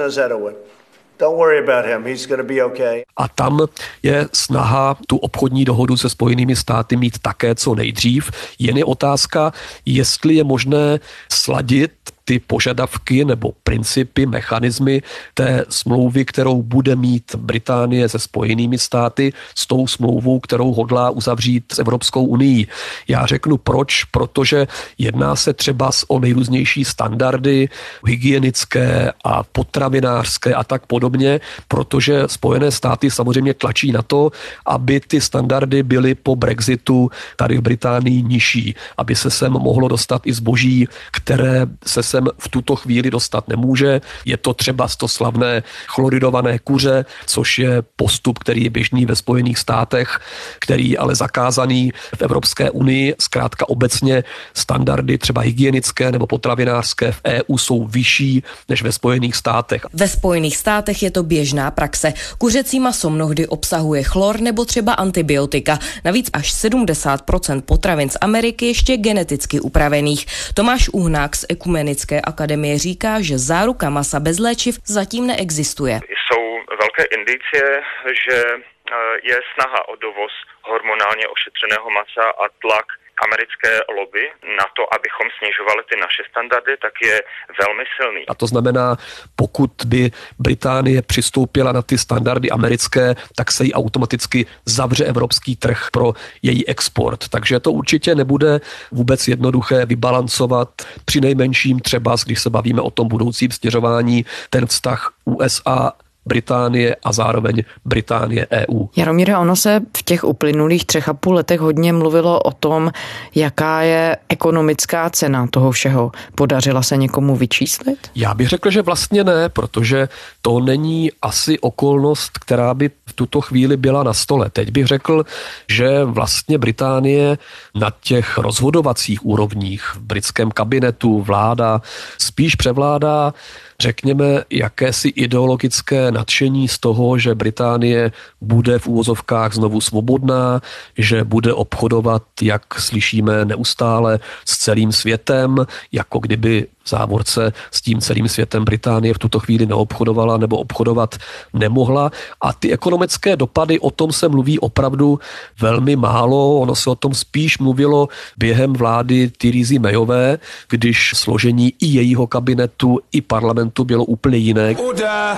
a 3.18 3.28
tam 3.28 3.68
je 4.04 4.28
snaha 4.34 4.98
tu 5.08 5.18
obchodní 5.18 5.66
dohodu 5.66 5.98
se 5.98 6.10
Spojenými 6.10 6.56
státy 6.56 6.96
mít 6.96 7.20
také 7.20 7.56
co 7.56 7.76
nejdřív. 7.76 8.32
Jen 8.60 8.78
je 8.78 8.86
otázka, 8.86 9.54
jestli 9.86 10.36
je 10.36 10.44
možné 10.44 11.00
sladit 11.32 11.92
ty 12.28 12.40
požadavky 12.40 13.26
nebo 13.26 13.52
principy, 13.64 14.26
mechanismy 14.26 15.02
té 15.34 15.66
smlouvy, 15.70 16.26
kterou 16.26 16.62
bude 16.64 16.96
mít 16.96 17.36
Británie 17.36 18.10
se 18.10 18.20
spojenými 18.20 18.78
státy 18.78 19.34
s 19.56 19.68
tou 19.68 19.88
smlouvou, 19.88 20.40
kterou 20.40 20.74
hodlá 20.74 21.10
uzavřít 21.10 21.64
s 21.74 21.80
Evropskou 21.80 22.26
unii. 22.26 22.68
Já 23.08 23.26
řeknu 23.26 23.58
proč, 23.58 24.04
protože 24.04 24.68
jedná 24.98 25.36
se 25.36 25.54
třeba 25.54 25.90
o 26.08 26.20
nejrůznější 26.20 26.86
standardy 26.86 27.70
hygienické 28.06 29.12
a 29.24 29.44
potravinářské 29.44 30.54
a 30.54 30.64
tak 30.64 30.86
podobně, 30.86 31.40
protože 31.68 32.24
Spojené 32.28 32.72
státy 32.72 33.12
samozřejmě 33.12 33.54
tlačí 33.54 33.92
na 33.92 34.02
to, 34.02 34.32
aby 34.66 35.00
ty 35.00 35.22
standardy 35.22 35.84
byly 35.84 36.16
po 36.16 36.36
Brexitu 36.36 37.10
tady 37.36 37.58
v 37.58 37.62
Británii 37.62 38.24
nižší, 38.24 38.76
aby 38.98 39.16
se 39.16 39.32
sem 39.32 39.52
mohlo 39.52 39.88
dostat 39.88 40.28
i 40.28 40.34
zboží, 40.34 40.88
které 41.12 41.66
se 41.86 42.04
sem 42.04 42.17
v 42.40 42.50
tuto 42.50 42.76
chvíli 42.76 43.12
dostat 43.12 43.48
nemůže. 43.48 44.02
Je 44.26 44.38
to 44.38 44.54
třeba 44.54 44.88
to 44.98 45.08
slavné 45.08 45.64
chloridované 45.88 46.60
kuře, 46.60 47.06
což 47.26 47.60
je 47.60 47.84
postup, 47.96 48.40
který 48.40 48.64
je 48.64 48.70
běžný 48.70 49.06
ve 49.06 49.16
Spojených 49.16 49.58
státech, 49.58 50.20
který 50.60 50.98
ale 50.98 51.16
zakázaný 51.16 51.92
v 52.16 52.22
Evropské 52.22 52.70
unii. 52.72 53.16
Zkrátka 53.20 53.70
obecně 53.70 54.24
standardy 54.54 55.18
třeba 55.18 55.42
hygienické 55.42 56.12
nebo 56.12 56.28
potravinářské 56.28 57.12
v 57.12 57.22
EU 57.26 57.58
jsou 57.58 57.88
vyšší 57.88 58.44
než 58.70 58.82
ve 58.84 58.92
Spojených 58.92 59.36
státech. 59.36 59.86
Ve 59.94 60.08
Spojených 60.08 60.58
státech 60.58 61.04
je 61.04 61.12
to 61.12 61.24
běžná 61.24 61.72
praxe. 61.72 62.14
Kuřecí 62.38 62.80
maso 62.80 63.10
mnohdy 63.10 63.48
obsahuje 63.48 64.04
chlor 64.04 64.40
nebo 64.40 64.66
třeba 64.66 64.94
antibiotika. 64.94 65.80
Navíc 66.06 66.30
až 66.34 66.54
70% 66.54 67.62
potravin 67.62 68.10
z 68.10 68.18
Ameriky 68.22 68.66
ještě 68.66 68.98
geneticky 68.98 69.60
upravených. 69.60 70.26
Tomáš 70.54 70.90
Uhnák 70.90 71.36
z 71.36 71.46
Ekumenické 71.50 72.07
Lékařské 72.12 72.32
akademie 72.32 72.78
říká, 72.78 73.22
že 73.22 73.38
záruka 73.38 73.90
masa 73.90 74.20
bez 74.20 74.40
léčiv 74.40 74.80
zatím 74.86 75.28
neexistuje. 75.28 76.00
Jsou 76.26 76.42
velké 76.80 77.04
indicie, 77.04 77.82
že 78.26 78.38
eh, 78.48 78.96
je 79.24 79.40
snaha 79.54 79.88
o 79.88 79.96
dovoz 79.96 80.32
hormonálně 80.62 81.28
ošetřeného 81.28 81.90
masa 81.90 82.30
a 82.30 82.46
tlak 82.62 82.86
americké 83.26 83.72
lobby 83.98 84.24
na 84.60 84.66
to, 84.76 84.94
abychom 84.94 85.28
snižovali 85.38 85.82
ty 85.90 85.96
naše 86.06 86.24
standardy, 86.30 86.78
tak 86.82 86.94
je 87.10 87.16
velmi 87.62 87.84
silný. 87.98 88.22
A 88.28 88.34
to 88.36 88.48
znamená, 88.48 88.98
pokud 89.36 89.72
by 89.86 90.12
Británie 90.40 91.02
přistoupila 91.02 91.72
na 91.72 91.82
ty 91.82 91.98
standardy 91.98 92.50
americké, 92.50 93.16
tak 93.36 93.52
se 93.52 93.64
jí 93.66 93.74
automaticky 93.74 94.46
zavře 94.66 95.06
evropský 95.06 95.56
trh 95.56 95.88
pro 95.92 96.14
její 96.42 96.68
export. 96.68 97.30
Takže 97.30 97.60
to 97.60 97.72
určitě 97.72 98.16
nebude 98.16 98.60
vůbec 98.92 99.28
jednoduché 99.28 99.86
vybalancovat 99.86 100.70
při 101.06 101.22
nejmenším 101.22 101.80
třeba, 101.80 102.16
když 102.26 102.42
se 102.42 102.50
bavíme 102.50 102.82
o 102.82 102.92
tom 102.92 103.08
budoucím 103.08 103.52
stěřování, 103.52 104.26
ten 104.50 104.66
vztah 104.66 105.14
USA 105.26 105.94
Británie 106.28 106.96
a 107.04 107.14
zároveň 107.14 107.64
Británie 107.86 108.48
EU. 108.52 108.86
Jaromíre, 108.96 109.38
ono 109.38 109.56
se 109.56 109.82
v 109.98 110.04
těch 110.04 110.24
uplynulých 110.24 110.86
třech 110.86 111.10
a 111.10 111.14
půl 111.14 111.34
letech 111.34 111.60
hodně 111.60 111.94
mluvilo 111.94 112.40
o 112.40 112.52
tom, 112.52 112.92
jaká 113.36 113.82
je 113.82 114.18
ekonomická 114.30 115.10
cena 115.10 115.48
toho 115.48 115.72
všeho. 115.72 116.12
Podařila 116.36 116.84
se 116.84 116.98
někomu 116.98 117.36
vyčíslit? 117.36 118.12
Já 118.16 118.34
bych 118.34 118.48
řekl, 118.48 118.72
že 118.72 118.82
vlastně 118.82 119.24
ne, 119.24 119.50
protože 119.50 120.10
to 120.42 120.60
není 120.60 121.12
asi 121.22 121.60
okolnost, 121.60 122.38
která 122.38 122.74
by 122.74 122.90
v 123.06 123.14
tuto 123.14 123.42
chvíli 123.42 123.78
byla 123.78 124.04
na 124.04 124.14
stole. 124.14 124.50
Teď 124.50 124.72
bych 124.72 124.86
řekl, 124.86 125.26
že 125.70 126.04
vlastně 126.04 126.58
Británie 126.58 127.38
na 127.76 127.92
těch 128.02 128.38
rozhodovacích 128.38 129.26
úrovních 129.26 129.84
v 129.96 130.00
britském 130.00 130.52
kabinetu 130.52 131.22
vláda 131.22 131.82
spíš 132.18 132.56
převládá 132.56 133.34
řekněme, 133.82 134.44
jakési 134.50 135.08
ideologické 135.08 136.12
nadšení 136.12 136.68
z 136.68 136.80
toho, 136.80 137.18
že 137.18 137.36
Británie 137.36 138.12
bude 138.42 138.80
v 138.80 138.88
úvozovkách 138.88 139.54
znovu 139.54 139.82
svobodná, 139.82 140.62
že 140.98 141.24
bude 141.24 141.54
obchodovat, 141.54 142.24
jak 142.42 142.80
slyšíme 142.80 143.46
neustále, 143.46 144.20
s 144.46 144.58
celým 144.58 144.92
světem, 144.92 145.66
jako 145.92 146.20
kdyby 146.20 146.68
závorce 146.88 147.54
s 147.72 147.82
tím 147.82 148.02
celým 148.02 148.28
světem 148.28 148.66
Británie 148.66 149.14
v 149.14 149.20
tuto 149.20 149.40
chvíli 149.40 149.66
neobchodovala 149.66 150.38
nebo 150.38 150.58
obchodovat 150.58 151.16
nemohla. 151.54 152.12
A 152.42 152.54
ty 152.54 152.72
ekonomické 152.72 153.36
dopady, 153.36 153.80
o 153.80 153.92
tom 153.92 154.12
se 154.12 154.28
mluví 154.28 154.60
opravdu 154.60 155.20
velmi 155.62 155.96
málo. 155.96 156.60
Ono 156.60 156.76
se 156.76 156.90
o 156.90 156.96
tom 156.96 157.14
spíš 157.14 157.58
mluvilo 157.58 158.08
během 158.38 158.74
vlády 158.74 159.32
Theresa 159.38 159.76
Mayové, 159.80 160.40
když 160.70 161.12
složení 161.16 161.74
i 161.80 161.86
jejího 161.86 162.28
kabinetu, 162.28 163.00
i 163.12 163.22
parlamentu 163.22 163.67
bylo 163.86 164.06
úplně 164.06 164.38
jiné. 164.38 164.76
Order. 164.76 165.38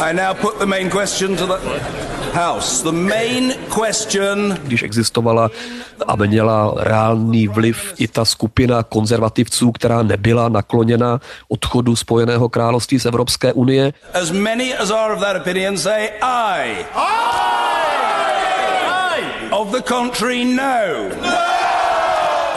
I 0.00 0.14
now 0.14 0.34
put 0.34 0.58
the 0.58 0.66
main 0.66 0.90
question 0.90 1.36
to 1.36 1.46
the 1.46 1.58
House. 2.32 2.82
The 2.82 2.92
main 2.92 3.54
question... 3.68 4.58
Když 4.62 4.82
existovala 4.82 5.50
a 6.06 6.16
měla 6.16 6.74
reálný 6.76 7.48
vliv 7.48 7.94
i 7.98 8.08
ta 8.08 8.24
skupina 8.24 8.82
konzervativců, 8.82 9.72
která 9.72 10.02
nebyla 10.02 10.48
nakloněna 10.48 11.20
odchodu 11.48 11.96
Spojeného 11.96 12.48
království 12.48 13.00
z 13.00 13.06
Evropské 13.06 13.52
unie. 13.52 13.92
As 14.14 14.30
many 14.30 14.74
as 14.74 14.90
are 14.90 15.14
of 15.14 15.20
that 15.20 15.36
opinion 15.36 15.78
say 15.78 16.08
aye. 16.22 16.84
Aye! 16.94 17.70
Of 19.50 19.70
the 19.70 19.82
country 19.82 20.44
no. 20.44 21.08
no! 21.22 21.59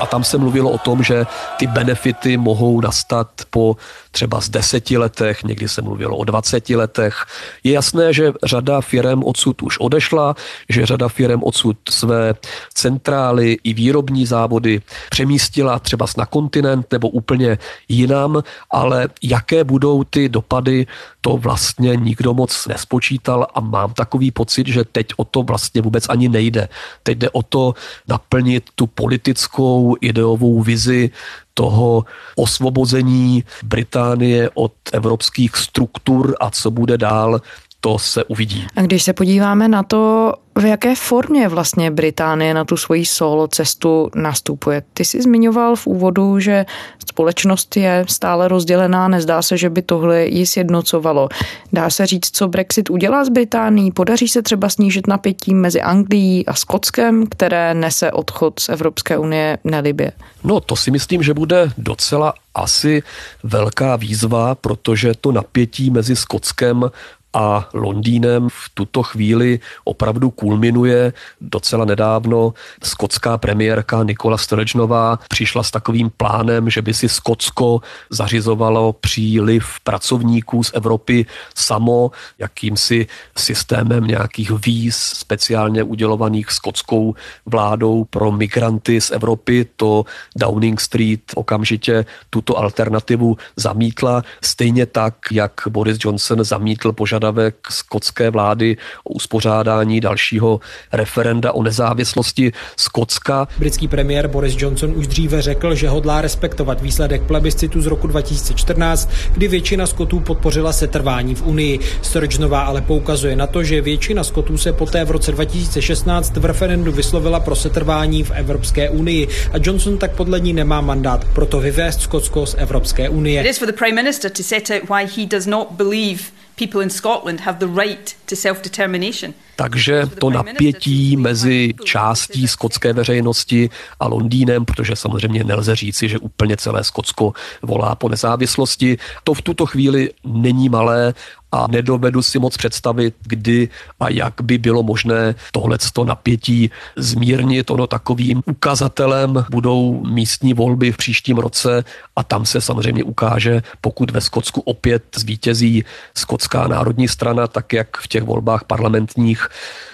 A 0.03 0.05
tam 0.05 0.23
se 0.23 0.37
mluvilo 0.37 0.69
o 0.69 0.77
tom, 0.77 1.03
že 1.03 1.25
ty 1.57 1.67
benefity 1.67 2.37
mohou 2.37 2.81
nastat 2.81 3.27
po 3.49 3.75
třeba 4.11 4.41
z 4.41 4.49
deseti 4.49 4.97
letech, 4.97 5.43
někdy 5.43 5.69
se 5.69 5.81
mluvilo 5.81 6.17
o 6.17 6.23
20 6.23 6.69
letech. 6.69 7.25
Je 7.63 7.71
jasné, 7.71 8.13
že 8.13 8.33
řada 8.43 8.81
firm 8.81 9.23
odsud 9.23 9.61
už 9.61 9.79
odešla, 9.79 10.35
že 10.69 10.85
řada 10.85 11.07
firm 11.07 11.43
odsud 11.43 11.77
své 11.89 12.35
centrály 12.73 13.57
i 13.63 13.73
výrobní 13.73 14.25
závody 14.25 14.81
přemístila 15.09 15.79
třeba 15.79 16.05
na 16.17 16.25
kontinent 16.25 16.91
nebo 16.91 17.09
úplně 17.09 17.57
jinam, 17.89 18.43
ale 18.71 19.07
jaké 19.21 19.63
budou 19.63 20.03
ty 20.03 20.29
dopady, 20.29 20.87
to 21.23 21.37
vlastně 21.37 21.95
nikdo 21.95 22.33
moc 22.33 22.67
nespočítal 22.67 23.47
a 23.53 23.59
mám 23.59 23.93
takový 23.93 24.31
pocit, 24.31 24.67
že 24.67 24.83
teď 24.83 25.07
o 25.17 25.23
to 25.23 25.43
vlastně 25.43 25.81
vůbec 25.81 26.09
ani 26.09 26.29
nejde. 26.29 26.67
Teď 27.03 27.17
jde 27.17 27.29
o 27.29 27.43
to 27.43 27.73
naplnit 28.07 28.63
tu 28.75 28.87
politickou 28.87 29.95
ideovou 30.01 30.61
vizi 30.61 31.09
toho 31.53 32.05
osvobození 32.35 33.43
Británie 33.63 34.49
od 34.53 34.73
evropských 34.93 35.55
struktur 35.55 36.35
a 36.39 36.49
co 36.49 36.71
bude 36.71 36.97
dál, 36.97 37.41
to 37.79 37.99
se 37.99 38.23
uvidí. 38.23 38.67
A 38.75 38.81
když 38.81 39.03
se 39.03 39.13
podíváme 39.13 39.67
na 39.67 39.83
to, 39.83 40.33
v 40.55 40.65
jaké 40.65 40.95
formě 40.95 41.47
vlastně 41.47 41.91
Británie 41.91 42.53
na 42.53 42.65
tu 42.65 42.77
svoji 42.77 43.05
solo 43.05 43.47
cestu 43.47 44.09
nastupuje? 44.15 44.83
Ty 44.93 45.05
jsi 45.05 45.21
zmiňoval 45.21 45.75
v 45.75 45.87
úvodu, 45.87 46.39
že 46.39 46.65
společnost 47.09 47.77
je 47.77 48.05
stále 48.09 48.47
rozdělená, 48.47 49.07
nezdá 49.07 49.41
se, 49.41 49.57
že 49.57 49.69
by 49.69 49.81
tohle 49.81 50.25
ji 50.25 50.45
sjednocovalo. 50.45 51.29
Dá 51.73 51.89
se 51.89 52.05
říct, 52.05 52.29
co 52.37 52.47
Brexit 52.47 52.89
udělá 52.89 53.25
s 53.25 53.29
Británií? 53.29 53.91
Podaří 53.91 54.27
se 54.27 54.41
třeba 54.41 54.69
snížit 54.69 55.07
napětí 55.07 55.53
mezi 55.53 55.81
Anglií 55.81 56.45
a 56.45 56.53
Skotskem, 56.53 57.27
které 57.27 57.73
nese 57.73 58.11
odchod 58.11 58.59
z 58.59 58.69
Evropské 58.69 59.17
unie 59.17 59.57
nelibě? 59.63 60.11
No, 60.43 60.59
to 60.59 60.75
si 60.75 60.91
myslím, 60.91 61.23
že 61.23 61.33
bude 61.33 61.71
docela 61.77 62.33
asi 62.55 63.03
velká 63.43 63.95
výzva, 63.95 64.55
protože 64.55 65.11
to 65.21 65.31
napětí 65.31 65.89
mezi 65.89 66.15
Skotskem 66.15 66.91
a 67.33 67.69
Londýnem 67.73 68.49
v 68.49 68.69
tuto 68.73 69.03
chvíli 69.03 69.59
opravdu 69.83 70.29
kulminuje. 70.29 71.13
Docela 71.41 71.85
nedávno 71.85 72.53
skotská 72.83 73.37
premiérka 73.37 74.03
Nikola 74.03 74.37
Sturgeonová 74.37 75.19
přišla 75.29 75.63
s 75.63 75.71
takovým 75.71 76.11
plánem, 76.17 76.69
že 76.69 76.81
by 76.81 76.93
si 76.93 77.09
Skotsko 77.09 77.81
zařizovalo 78.09 78.93
příliv 78.93 79.65
pracovníků 79.83 80.63
z 80.63 80.71
Evropy 80.73 81.25
samo, 81.55 82.11
jakýmsi 82.39 83.07
systémem 83.37 84.07
nějakých 84.07 84.51
víz 84.65 84.97
speciálně 84.97 85.83
udělovaných 85.83 86.51
skotskou 86.51 87.15
vládou 87.45 88.03
pro 88.03 88.31
migranty 88.31 89.01
z 89.01 89.11
Evropy. 89.11 89.65
To 89.75 90.05
Downing 90.35 90.81
Street 90.81 91.21
okamžitě 91.35 92.05
tuto 92.29 92.57
alternativu 92.57 93.37
zamítla, 93.55 94.23
stejně 94.43 94.85
tak, 94.85 95.15
jak 95.31 95.51
Boris 95.69 95.97
Johnson 96.01 96.43
zamítl 96.43 96.91
požadavek 96.91 97.22
požadavek 97.23 97.55
skotské 97.69 98.29
vlády 98.29 98.77
o 99.03 99.13
uspořádání 99.13 100.01
dalšího 100.01 100.59
referenda 100.91 101.51
o 101.51 101.63
nezávislosti 101.63 102.51
Skotska. 102.77 103.47
Britský 103.57 103.87
premiér 103.87 104.27
Boris 104.27 104.55
Johnson 104.57 104.93
už 104.95 105.07
dříve 105.07 105.41
řekl, 105.41 105.75
že 105.75 105.89
hodlá 105.89 106.21
respektovat 106.21 106.81
výsledek 106.81 107.21
plebiscitu 107.21 107.81
z 107.81 107.85
roku 107.85 108.07
2014, 108.07 109.09
kdy 109.33 109.47
většina 109.47 109.87
Skotů 109.87 110.19
podpořila 110.19 110.73
setrvání 110.73 111.35
v 111.35 111.41
Unii. 111.41 111.79
Sturgeonová 112.01 112.61
ale 112.61 112.81
poukazuje 112.81 113.35
na 113.35 113.47
to, 113.47 113.63
že 113.63 113.81
většina 113.81 114.23
Skotů 114.23 114.57
se 114.57 114.73
poté 114.73 115.05
v 115.05 115.11
roce 115.11 115.31
2016 115.31 116.37
v 116.37 116.45
referendu 116.45 116.91
vyslovila 116.91 117.39
pro 117.39 117.55
setrvání 117.55 118.23
v 118.23 118.31
Evropské 118.31 118.89
unii 118.89 119.27
a 119.53 119.57
Johnson 119.61 119.97
tak 119.97 120.15
podle 120.15 120.39
ní 120.39 120.53
nemá 120.53 120.81
mandát 120.81 121.25
proto 121.33 121.59
vyvést 121.59 122.01
Skotsko 122.01 122.45
z 122.45 122.55
Evropské 122.57 123.09
unie. 123.09 123.41
It 123.41 123.49
is 123.49 123.57
for 123.57 123.67
the 123.67 123.77
Prime 123.77 123.95
Minister 123.95 124.31
to 124.31 124.43
set 124.43 124.69
out 124.69 124.89
why 124.89 125.21
he 125.21 125.25
does 125.25 125.45
not 125.45 125.71
believe 125.71 126.33
people 126.55 126.81
in 126.81 126.89
Scotland 126.89 127.39
have 127.39 127.59
the 127.59 127.81
right 127.81 128.15
to 128.25 128.35
self-determination. 128.35 129.33
Takže 129.55 130.03
to 130.19 130.29
napětí 130.29 131.17
mezi 131.17 131.73
částí 131.83 132.47
skotské 132.47 132.93
veřejnosti 132.93 133.69
a 133.99 134.07
Londýnem, 134.07 134.65
protože 134.65 134.95
samozřejmě 134.95 135.43
nelze 135.43 135.75
říci, 135.75 136.09
že 136.09 136.17
úplně 136.17 136.57
celé 136.57 136.83
Skotsko 136.83 137.33
volá 137.61 137.95
po 137.95 138.09
nezávislosti, 138.09 138.97
to 139.23 139.33
v 139.33 139.41
tuto 139.41 139.65
chvíli 139.65 140.11
není 140.23 140.69
malé 140.69 141.13
a 141.53 141.67
nedovedu 141.67 142.21
si 142.21 142.39
moc 142.39 142.57
představit, 142.57 143.15
kdy 143.23 143.69
a 143.99 144.09
jak 144.09 144.33
by 144.41 144.57
bylo 144.57 144.83
možné 144.83 145.35
tohleto 145.51 146.05
napětí 146.05 146.71
zmírnit. 146.97 147.71
Ono 147.71 147.87
takovým 147.87 148.41
ukazatelem 148.45 149.45
budou 149.51 150.03
místní 150.05 150.53
volby 150.53 150.91
v 150.91 150.97
příštím 150.97 151.37
roce 151.37 151.83
a 152.15 152.23
tam 152.23 152.45
se 152.45 152.61
samozřejmě 152.61 153.03
ukáže, 153.03 153.61
pokud 153.81 154.11
ve 154.11 154.21
Skotsku 154.21 154.61
opět 154.61 155.03
zvítězí 155.15 155.85
skotská 156.17 156.67
národní 156.67 157.07
strana, 157.07 157.47
tak 157.47 157.73
jak 157.73 157.97
v 157.97 158.07
těch 158.07 158.23
volbách 158.23 158.63
parlamentních 158.63 159.47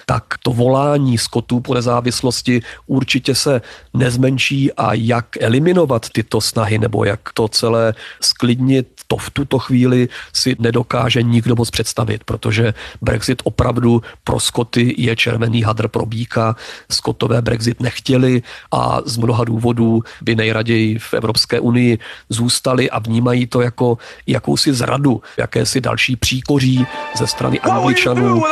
tak 0.09 0.23
to 0.43 0.51
volání 0.51 1.17
skotů 1.17 1.59
po 1.59 1.73
nezávislosti 1.73 2.61
určitě 2.87 3.35
se 3.35 3.61
nezmenší 3.93 4.73
a 4.73 4.93
jak 4.93 5.25
eliminovat 5.39 6.09
tyto 6.09 6.41
snahy 6.41 6.77
nebo 6.77 7.05
jak 7.05 7.19
to 7.33 7.47
celé 7.47 7.93
sklidnit, 8.21 8.87
to 9.07 9.17
v 9.17 9.29
tuto 9.29 9.59
chvíli 9.59 10.09
si 10.33 10.55
nedokáže 10.59 11.21
nikdo 11.21 11.48
moc 11.55 11.69
představit, 11.69 12.23
protože 12.23 12.73
Brexit 13.01 13.41
opravdu 13.43 14.01
pro 14.23 14.39
Skoty 14.39 14.95
je 14.97 15.15
červený 15.15 15.61
hadr 15.61 15.87
pro 15.87 16.05
bíka. 16.05 16.55
Skotové 16.91 17.41
Brexit 17.41 17.79
nechtěli 17.79 18.41
a 18.71 18.99
z 19.05 19.17
mnoha 19.17 19.43
důvodů 19.43 20.03
by 20.21 20.35
nejraději 20.35 20.99
v 20.99 21.13
Evropské 21.13 21.59
unii 21.59 21.97
zůstali 22.29 22.89
a 22.89 22.99
vnímají 22.99 23.47
to 23.47 23.61
jako 23.61 23.97
jakousi 24.27 24.73
zradu, 24.73 25.21
jakési 25.37 25.81
další 25.81 26.15
příkoří 26.15 26.85
ze 27.17 27.27
strany 27.27 27.59
Angličanů. 27.59 28.43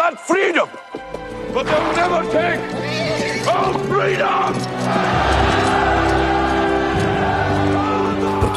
But 1.54 1.66
they'll 1.66 1.94
never 1.96 2.24
take 2.32 2.60
our 3.48 3.74
freedom! 3.88 5.17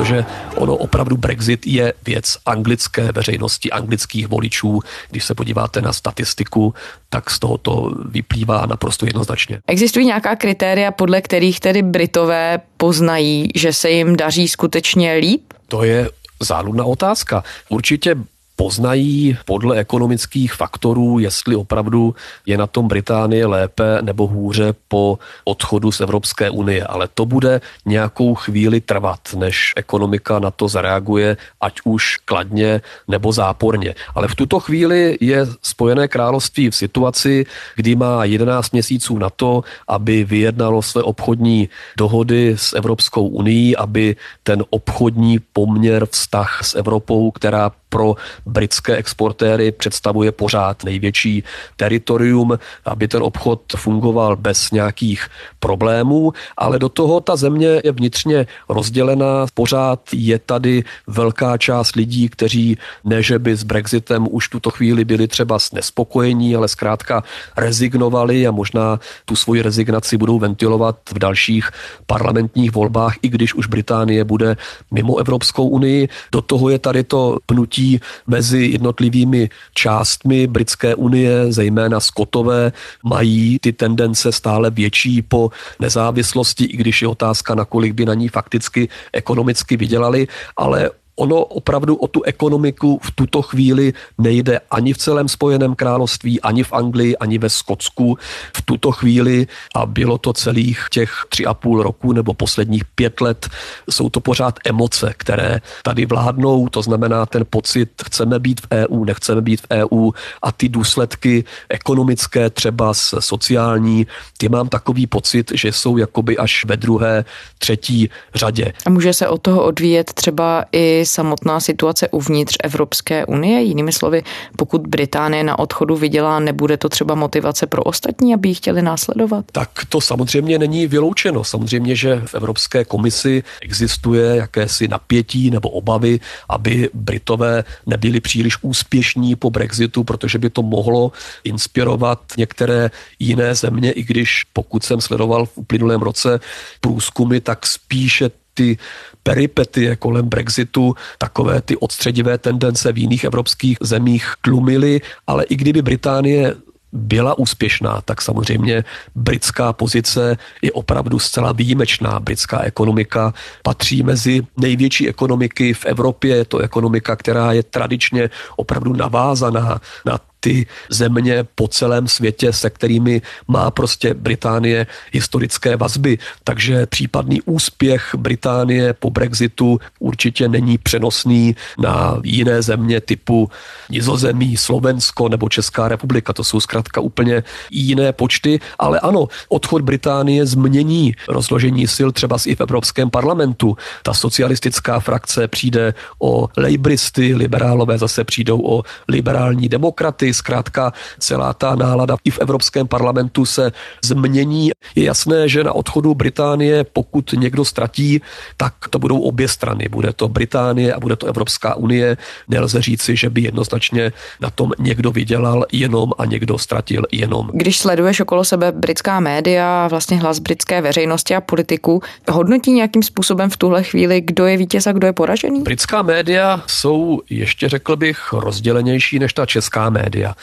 Protože 0.01 0.25
ono 0.57 0.77
opravdu 0.77 1.17
Brexit 1.17 1.67
je 1.67 1.93
věc 2.07 2.37
anglické 2.47 3.13
veřejnosti, 3.13 3.71
anglických 3.71 4.29
voličů. 4.29 4.81
Když 5.11 5.25
se 5.25 5.35
podíváte 5.35 5.81
na 5.81 5.93
statistiku, 5.93 6.75
tak 7.11 7.31
z 7.31 7.39
toho 7.39 7.59
to 7.59 7.93
vyplývá 8.09 8.67
naprosto 8.67 9.07
jednoznačně. 9.07 9.61
Existují 9.67 10.07
nějaká 10.07 10.37
kritéria, 10.37 10.91
podle 10.91 11.21
kterých 11.21 11.61
tedy 11.61 11.83
Britové 11.83 12.61
poznají, 12.77 13.49
že 13.55 13.73
se 13.73 13.91
jim 13.91 14.17
daří 14.17 14.49
skutečně 14.49 15.13
líp? 15.15 15.43
To 15.69 15.85
je 15.85 16.11
záludná 16.43 16.85
otázka. 16.85 17.45
Určitě 17.69 18.17
poznají 18.61 19.39
podle 19.45 19.77
ekonomických 19.77 20.53
faktorů, 20.53 21.19
jestli 21.19 21.57
opravdu 21.57 22.15
je 22.47 22.59
na 22.59 22.67
tom 22.67 22.89
Británie 22.89 23.47
lépe 23.47 23.99
nebo 24.03 24.27
hůře 24.27 24.75
po 24.89 25.19
odchodu 25.45 25.93
z 25.93 26.01
Evropské 26.01 26.51
unie. 26.51 26.85
Ale 26.85 27.09
to 27.09 27.27
bude 27.27 27.61
nějakou 27.85 28.35
chvíli 28.35 28.81
trvat, 28.81 29.21
než 29.37 29.73
ekonomika 29.77 30.39
na 30.39 30.51
to 30.51 30.69
zareaguje, 30.69 31.37
ať 31.61 31.81
už 31.85 32.17
kladně 32.17 32.81
nebo 33.09 33.33
záporně. 33.33 33.95
Ale 34.15 34.29
v 34.29 34.35
tuto 34.35 34.61
chvíli 34.61 35.17
je 35.21 35.47
Spojené 35.63 36.09
království 36.09 36.71
v 36.71 36.77
situaci, 36.77 37.47
kdy 37.77 37.97
má 37.97 38.25
11 38.25 38.73
měsíců 38.73 39.19
na 39.19 39.31
to, 39.31 39.65
aby 39.89 40.25
vyjednalo 40.25 40.83
své 40.83 41.03
obchodní 41.03 41.69
dohody 41.97 42.55
s 42.61 42.77
Evropskou 42.77 43.29
unii, 43.29 43.77
aby 43.77 44.17
ten 44.43 44.65
obchodní 44.71 45.39
poměr, 45.53 46.07
vztah 46.11 46.61
s 46.65 46.75
Evropou, 46.75 47.31
která 47.31 47.73
pro 47.91 48.15
britské 48.47 48.97
exportéry 48.97 49.73
představuje 49.73 50.33
pořád 50.33 50.85
největší 50.85 51.45
teritorium, 51.77 52.59
aby 52.85 53.09
ten 53.09 53.23
obchod 53.23 53.61
fungoval 53.77 54.37
bez 54.37 54.71
nějakých 54.71 55.27
problémů, 55.59 56.33
ale 56.57 56.79
do 56.79 56.89
toho 56.89 57.21
ta 57.21 57.37
země 57.37 57.81
je 57.85 57.93
vnitřně 57.93 58.47
rozdělená. 58.69 59.47
Pořád 59.55 60.01
je 60.13 60.39
tady 60.39 60.85
velká 61.07 61.59
část 61.59 61.97
lidí, 61.97 62.29
kteří 62.29 62.79
ne, 63.05 63.23
že 63.23 63.39
by 63.39 63.57
s 63.57 63.63
Brexitem 63.63 64.27
už 64.31 64.49
tuto 64.49 64.71
chvíli 64.71 65.05
byli 65.05 65.29
třeba 65.29 65.59
nespokojení, 65.73 66.57
ale 66.57 66.69
zkrátka 66.69 67.23
rezignovali 67.57 68.47
a 68.47 68.51
možná 68.51 69.01
tu 69.25 69.37
svoji 69.37 69.63
rezignaci 69.63 70.17
budou 70.17 70.39
ventilovat 70.39 70.97
v 71.13 71.19
dalších 71.19 71.71
parlamentních 72.07 72.73
volbách, 72.73 73.15
i 73.23 73.29
když 73.29 73.55
už 73.55 73.67
Británie 73.67 74.25
bude 74.25 74.57
mimo 74.91 75.19
Evropskou 75.19 75.69
unii. 75.69 76.09
Do 76.33 76.43
toho 76.43 76.71
je 76.71 76.79
tady 76.79 77.05
to 77.05 77.37
pnutí 77.47 77.80
mezi 78.27 78.67
jednotlivými 78.73 79.49
částmi 79.75 80.47
britské 80.47 80.95
unie, 80.95 81.53
zejména 81.53 82.01
skotové, 82.01 82.73
mají 83.03 83.59
ty 83.59 83.73
tendence 83.73 84.33
stále 84.33 84.71
větší 84.71 85.23
po 85.23 85.51
nezávislosti, 85.81 86.65
i 86.65 86.77
když 86.77 87.03
je 87.03 87.09
otázka, 87.09 87.55
nakolik 87.55 87.93
by 87.93 88.05
na 88.07 88.15
ní 88.15 88.29
fakticky 88.29 88.89
ekonomicky 89.13 89.77
vydělali, 89.77 90.29
ale 90.57 90.91
ono 91.21 91.45
opravdu 91.45 91.97
o 91.97 92.09
tu 92.09 92.23
ekonomiku 92.23 93.01
v 93.03 93.11
tuto 93.11 93.43
chvíli 93.43 93.93
nejde 94.19 94.61
ani 94.71 94.93
v 94.93 94.99
celém 94.99 95.29
Spojeném 95.29 95.75
království, 95.75 96.41
ani 96.41 96.65
v 96.65 96.73
Anglii, 96.73 97.17
ani 97.17 97.39
ve 97.39 97.49
Skotsku. 97.49 98.19
V 98.57 98.63
tuto 98.63 98.93
chvíli, 98.93 99.47
a 99.75 99.87
bylo 99.87 100.19
to 100.19 100.33
celých 100.33 100.87
těch 100.91 101.13
tři 101.29 101.47
a 101.47 101.55
půl 101.55 101.83
roku 101.83 102.13
nebo 102.13 102.35
posledních 102.35 102.85
pět 102.85 103.21
let, 103.21 103.49
jsou 103.91 104.09
to 104.09 104.21
pořád 104.21 104.59
emoce, 104.65 105.13
které 105.17 105.61
tady 105.83 106.07
vládnou, 106.07 106.69
to 106.69 106.83
znamená 106.83 107.27
ten 107.27 107.45
pocit, 107.51 107.91
chceme 108.07 108.39
být 108.39 108.61
v 108.61 108.67
EU, 108.73 109.05
nechceme 109.05 109.41
být 109.41 109.61
v 109.61 109.67
EU 109.71 110.11
a 110.43 110.53
ty 110.53 110.69
důsledky 110.69 111.45
ekonomické, 111.69 112.51
třeba 112.51 112.95
sociální, 113.19 114.07
ty 114.39 114.49
mám 114.49 114.69
takový 114.69 115.07
pocit, 115.07 115.53
že 115.55 115.73
jsou 115.73 115.97
jakoby 115.97 116.39
až 116.39 116.65
ve 116.65 116.77
druhé, 116.77 117.25
třetí 117.59 118.11
řadě. 118.35 118.73
A 118.87 118.91
může 118.91 119.13
se 119.13 119.29
od 119.29 119.43
toho 119.43 119.65
odvíjet 119.65 120.13
třeba 120.13 120.65
i 120.73 121.05
samotná 121.11 121.61
situace 121.61 122.09
uvnitř 122.09 122.57
Evropské 122.65 123.27
unie? 123.27 123.63
Jinými 123.63 123.93
slovy, 123.93 124.23
pokud 124.57 124.87
Británie 124.87 125.45
na 125.45 125.59
odchodu 125.59 125.97
vydělá, 125.97 126.41
nebude 126.41 126.77
to 126.77 126.89
třeba 126.89 127.15
motivace 127.15 127.67
pro 127.67 127.83
ostatní, 127.83 128.35
aby 128.35 128.49
ji 128.49 128.55
chtěli 128.55 128.83
následovat? 128.83 129.45
Tak 129.53 129.71
to 129.89 130.01
samozřejmě 130.01 130.59
není 130.59 130.87
vyloučeno. 130.87 131.45
Samozřejmě, 131.45 131.97
že 131.97 132.23
v 132.27 132.35
Evropské 132.35 132.85
komisi 132.85 133.43
existuje 133.63 134.37
jakési 134.37 134.89
napětí 134.89 135.51
nebo 135.51 135.69
obavy, 135.69 136.21
aby 136.49 136.91
Britové 136.95 137.65
nebyli 137.87 138.21
příliš 138.21 138.57
úspěšní 138.63 139.37
po 139.37 139.51
Brexitu, 139.51 140.05
protože 140.05 140.39
by 140.39 140.51
to 140.51 140.63
mohlo 140.63 141.13
inspirovat 141.45 142.21
některé 142.39 142.91
jiné 143.19 143.55
země, 143.55 143.93
i 143.93 144.03
když 144.03 144.45
pokud 144.53 144.85
jsem 144.85 145.01
sledoval 145.01 145.47
v 145.47 145.59
uplynulém 145.59 146.03
roce 146.03 146.41
průzkumy, 146.81 147.41
tak 147.41 147.67
spíše 147.67 148.31
ty 148.55 148.79
peripetie 149.23 149.97
kolem 149.97 150.29
Brexitu, 150.29 150.95
takové 151.19 151.61
ty 151.61 151.77
odstředivé 151.77 152.39
tendence 152.39 152.93
v 152.93 152.99
jiných 152.99 153.25
evropských 153.25 153.79
zemích 153.81 154.35
tlumily, 154.41 155.01
ale 155.27 155.45
i 155.45 155.57
kdyby 155.57 155.83
Británie 155.83 156.55
byla 156.93 157.39
úspěšná, 157.39 158.01
tak 158.05 158.23
samozřejmě 158.23 158.85
britská 159.15 159.73
pozice 159.73 160.37
je 160.63 160.73
opravdu 160.73 161.19
zcela 161.19 161.53
výjimečná. 161.53 162.21
Britská 162.21 162.63
ekonomika 162.63 163.35
patří 163.63 164.03
mezi 164.03 164.43
největší 164.57 165.09
ekonomiky 165.09 165.75
v 165.75 165.85
Evropě. 165.85 166.37
Je 166.37 166.45
to 166.45 166.59
ekonomika, 166.59 167.17
která 167.17 167.53
je 167.53 167.63
tradičně 167.63 168.31
opravdu 168.57 168.93
navázaná 168.93 169.81
na 170.07 170.19
ty 170.41 170.67
země 170.91 171.45
po 171.55 171.69
celém 171.69 172.09
světě, 172.09 172.53
se 172.53 172.71
kterými 172.71 173.23
má 173.49 173.71
prostě 173.71 174.15
Británie 174.15 174.87
historické 175.13 175.77
vazby. 175.77 176.19
Takže 176.45 176.87
případný 176.87 177.43
úspěch 177.43 178.15
Británie 178.19 178.93
po 178.93 179.11
Brexitu 179.11 179.81
určitě 179.99 180.49
není 180.49 180.79
přenosný 180.79 181.57
na 181.79 182.21
jiné 182.25 182.63
země 182.63 183.01
typu 183.01 183.51
Nizozemí, 183.91 184.57
Slovensko 184.57 185.29
nebo 185.29 185.49
Česká 185.49 185.89
republika. 185.89 186.33
To 186.33 186.45
jsou 186.45 186.61
zkrátka 186.61 187.01
úplně 187.01 187.43
jiné 187.71 188.13
počty, 188.13 188.61
ale 188.79 189.01
ano, 189.01 189.29
odchod 189.49 189.83
Británie 189.83 190.47
změní 190.47 191.15
rozložení 191.29 191.87
sil 191.97 192.09
třeba 192.13 192.39
i 192.47 192.55
v 192.55 192.61
Evropském 192.61 193.11
parlamentu. 193.11 193.77
Ta 194.03 194.15
socialistická 194.15 195.01
frakce 195.01 195.49
přijde 195.49 195.95
o 196.19 196.49
lejbristy, 196.57 197.35
liberálové 197.35 197.99
zase 197.99 198.25
přijdou 198.25 198.63
o 198.67 198.83
liberální 199.09 199.69
demokraty, 199.69 200.30
zkrátka 200.35 200.93
celá 201.19 201.55
ta 201.55 201.75
nálada 201.75 202.17
i 202.25 202.31
v 202.31 202.39
Evropském 202.39 202.89
parlamentu 202.89 203.45
se 203.45 203.73
změní. 204.05 204.71
Je 204.95 205.05
jasné, 205.05 205.49
že 205.49 205.65
na 205.65 205.73
odchodu 205.73 206.15
Británie, 206.15 206.85
pokud 206.85 207.33
někdo 207.33 207.65
ztratí, 207.65 208.21
tak 208.57 208.75
to 208.91 208.99
budou 208.99 209.21
obě 209.21 209.49
strany. 209.49 209.89
Bude 209.89 210.13
to 210.13 210.29
Británie 210.29 210.95
a 210.95 211.01
bude 211.01 211.17
to 211.17 211.27
Evropská 211.27 211.75
unie. 211.75 212.17
Nelze 212.49 212.83
říci, 212.83 213.17
že 213.17 213.31
by 213.31 213.41
jednoznačně 213.41 214.13
na 214.41 214.51
tom 214.51 214.73
někdo 214.79 215.11
vydělal 215.11 215.65
jenom 215.73 216.13
a 216.19 216.25
někdo 216.25 216.59
ztratil 216.59 217.05
jenom. 217.13 217.51
Když 217.53 217.79
sleduješ 217.79 218.21
okolo 218.21 218.45
sebe 218.45 218.73
britská 218.73 219.21
média, 219.21 219.89
vlastně 219.89 220.21
hlas 220.21 220.39
britské 220.39 220.83
veřejnosti 220.83 221.35
a 221.37 221.41
politiku, 221.41 222.03
hodnotí 222.31 222.73
nějakým 222.73 223.03
způsobem 223.03 223.51
v 223.51 223.57
tuhle 223.57 223.83
chvíli, 223.83 224.21
kdo 224.21 224.47
je 224.47 224.57
vítěz 224.57 224.87
a 224.87 224.93
kdo 224.93 225.07
je 225.07 225.13
poražený? 225.13 225.63
Britská 225.63 226.03
média 226.03 226.63
jsou 226.67 227.21
ještě 227.31 227.69
řekl 227.69 227.97
bych 227.97 228.33
rozdělenější 228.33 229.19
než 229.19 229.33
ta 229.33 229.47
česká 229.47 229.91
média 229.91 230.20
média. 230.21 230.35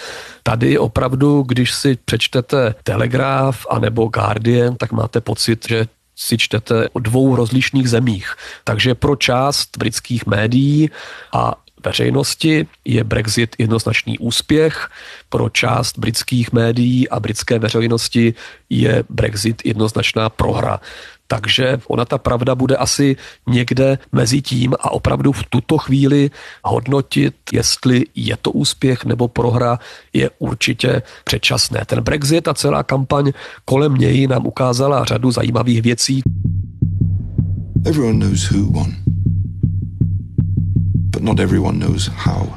Tady 0.44 0.78
opravdu, 0.78 1.42
když 1.42 1.74
si 1.74 1.98
přečtete 2.06 2.76
Telegraph 2.84 3.66
anebo 3.70 4.08
Guardian, 4.08 4.76
tak 4.76 4.92
máte 4.92 5.22
pocit, 5.22 5.68
že 5.70 5.88
si 6.16 6.38
čtete 6.38 6.90
o 6.94 7.00
dvou 7.00 7.36
rozlišných 7.36 7.90
zemích. 7.90 8.36
Takže 8.64 8.96
pro 8.96 9.16
část 9.16 9.78
britských 9.78 10.26
médií 10.26 10.90
a 11.34 11.54
veřejnosti 11.84 12.68
je 12.86 13.04
Brexit 13.04 13.56
jednoznačný 13.58 14.20
úspěch, 14.20 14.90
pro 15.30 15.50
část 15.50 16.00
britských 16.00 16.52
médií 16.52 17.10
a 17.10 17.20
britské 17.20 17.60
veřejnosti 17.60 18.34
je 18.70 19.04
Brexit 19.10 19.62
jednoznačná 19.66 20.30
prohra. 20.30 20.80
Takže 21.28 21.80
ona 21.88 22.06
ta 22.06 22.18
pravda 22.18 22.56
bude 22.56 22.76
asi 22.76 23.16
někde 23.48 23.98
mezi 24.12 24.42
tím 24.42 24.74
a 24.80 24.92
opravdu 24.92 25.32
v 25.32 25.44
tuto 25.50 25.78
chvíli 25.78 26.32
hodnotit, 26.64 27.36
jestli 27.54 28.06
je 28.16 28.38
to 28.42 28.52
úspěch 28.52 29.06
nebo 29.06 29.28
prohra, 29.28 29.80
je 30.14 30.30
určitě 30.40 31.02
předčasné. 31.24 31.86
Ten 31.86 32.02
Brexit 32.02 32.48
a 32.48 32.54
celá 32.54 32.84
kampaň 32.84 33.32
kolem 33.66 33.96
něj 33.96 34.28
nám 34.28 34.48
ukázala 34.48 35.06
řadu 35.06 35.32
zajímavých 35.32 35.82
věcí. 35.82 36.22
Everyone 37.86 38.20
knows 38.20 38.52
who 38.52 38.72
won, 38.72 38.96
but 41.12 41.24
not 41.24 41.40
everyone 41.40 41.80
knows 41.80 42.08
how. 42.08 42.48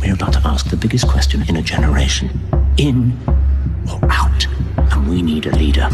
We 0.00 0.08
are 0.08 0.12
about 0.12 0.32
to 0.42 0.48
ask 0.48 0.70
the 0.70 0.76
biggest 0.76 1.06
question 1.12 1.44
in 1.48 1.56
a 1.56 1.62
generation. 1.62 2.30
In 2.76 3.12
or 3.90 4.04
out? 4.04 4.17
And 4.44 5.08
we 5.08 5.22
need 5.22 5.46
a 5.46 5.50
leader. 5.56 5.88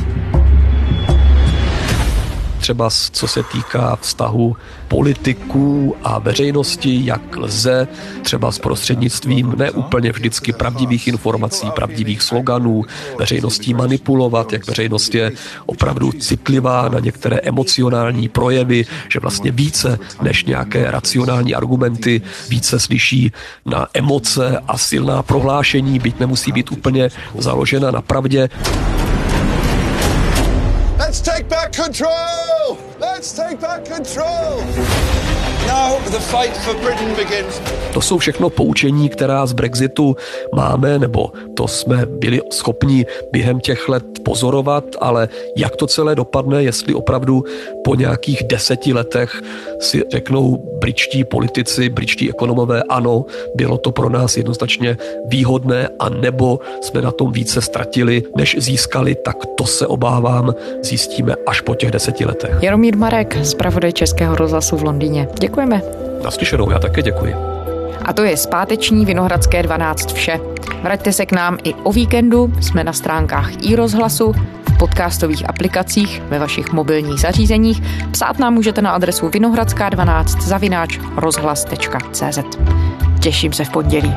Třeba 2.64 2.90
co 3.12 3.29
se 3.29 3.42
týká 3.42 3.96
vztahu 4.00 4.57
politiků 4.88 5.96
a 6.03 6.18
veřejnosti, 6.18 7.00
jak 7.05 7.37
lze 7.37 7.88
třeba 8.22 8.53
s 8.53 8.59
prostřednictvím 8.59 9.55
neúplně 9.57 10.12
vždycky 10.12 10.53
pravdivých 10.53 11.09
informací, 11.09 11.66
pravdivých 11.74 12.22
sloganů, 12.22 12.85
veřejností 13.18 13.74
manipulovat, 13.74 14.53
jak 14.53 14.66
veřejnost 14.66 15.14
je 15.14 15.33
opravdu 15.66 16.12
citlivá 16.12 16.88
na 16.88 17.00
některé 17.00 17.37
emocionální 17.37 18.29
projevy, 18.29 18.87
že 19.12 19.20
vlastně 19.20 19.50
více 19.50 19.98
než 20.22 20.44
nějaké 20.44 20.90
racionální 20.90 21.55
argumenty, 21.55 22.22
více 22.48 22.81
slyší 22.81 23.33
na 23.66 23.87
emoce 23.94 24.59
a 24.68 24.79
silná 24.79 25.22
prohlášení, 25.22 25.98
byť 25.98 26.20
nemusí 26.20 26.53
být 26.53 26.72
úplně 26.72 27.09
založena 27.38 27.90
na 27.90 28.03
pravdě. 28.03 28.48
Let's 31.14 31.22
take 31.22 31.48
back 31.48 31.72
control! 31.72 32.77
Let's 33.00 33.33
take 33.33 33.61
back 33.61 33.88
control! 33.88 34.64
To 37.92 38.00
jsou 38.00 38.18
všechno 38.18 38.50
poučení, 38.50 39.09
která 39.09 39.46
z 39.46 39.53
Brexitu 39.53 40.16
máme, 40.55 40.98
nebo 40.98 41.33
to 41.57 41.68
jsme 41.68 42.07
byli 42.07 42.40
schopni 42.53 43.07
během 43.33 43.61
těch 43.61 43.88
let 43.88 44.13
pozorovat, 44.25 44.85
ale 45.01 45.29
jak 45.57 45.77
to 45.77 45.87
celé 45.87 46.15
dopadne, 46.15 46.63
jestli 46.63 46.95
opravdu 46.95 47.45
po 47.85 47.95
nějakých 47.95 48.43
deseti 48.45 48.93
letech 48.93 49.43
si 49.81 50.03
řeknou 50.11 50.57
britští 50.81 51.25
politici, 51.25 51.89
britští 51.89 52.31
ekonomové, 52.31 52.83
ano, 52.89 53.25
bylo 53.55 53.79
to 53.79 53.93
pro 53.93 54.09
nás 54.09 54.37
jednoznačně 54.37 54.97
výhodné, 55.29 55.89
a 55.99 56.09
nebo 56.09 56.61
jsme 56.81 57.03
na 57.03 57.11
tom 57.11 57.33
více 57.33 57.61
ztratili, 57.61 58.23
než 58.37 58.57
získali, 58.59 59.15
tak 59.15 59.37
to 59.57 59.67
se 59.67 59.87
obávám, 59.87 60.55
zjistíme 60.83 61.35
až 61.47 61.61
po 61.61 61.75
těch 61.75 61.91
deseti 61.91 62.25
letech. 62.25 62.51
Jaromír 62.63 62.97
Marek, 62.97 63.37
zpravodaj 63.43 63.93
Českého 63.93 64.37
rozhlasu 64.37 64.77
v 64.77 64.83
Londýně. 64.83 65.29
Děkujeme. 65.41 65.83
Naslyšenou, 66.25 66.71
já 66.71 66.79
také 66.79 67.03
děkuji. 67.03 67.54
A 68.02 68.12
to 68.12 68.22
je 68.24 68.37
zpáteční 68.37 69.07
Vinohradské 69.07 69.62
12 69.62 70.12
vše. 70.12 70.40
Vraťte 70.83 71.12
se 71.12 71.26
k 71.26 71.33
nám 71.33 71.59
i 71.64 71.74
o 71.74 71.92
víkendu, 71.92 72.52
jsme 72.61 72.85
na 72.85 72.92
stránkách 72.92 73.50
i 73.62 73.76
rozhlasu, 73.76 74.33
v 74.68 74.78
podcastových 74.78 75.48
aplikacích, 75.48 76.22
ve 76.28 76.38
vašich 76.38 76.72
mobilních 76.72 77.20
zařízeních. 77.20 77.83
Psát 78.11 78.38
nám 78.38 78.54
můžete 78.54 78.83
na 78.83 78.90
adresu 78.90 79.28
vinohradská12 79.28 80.40
zavináč 80.40 80.98
rozhlas.cz. 81.16 82.38
Těším 83.20 83.52
se 83.52 83.64
v 83.64 83.70
pondělí. 83.70 84.14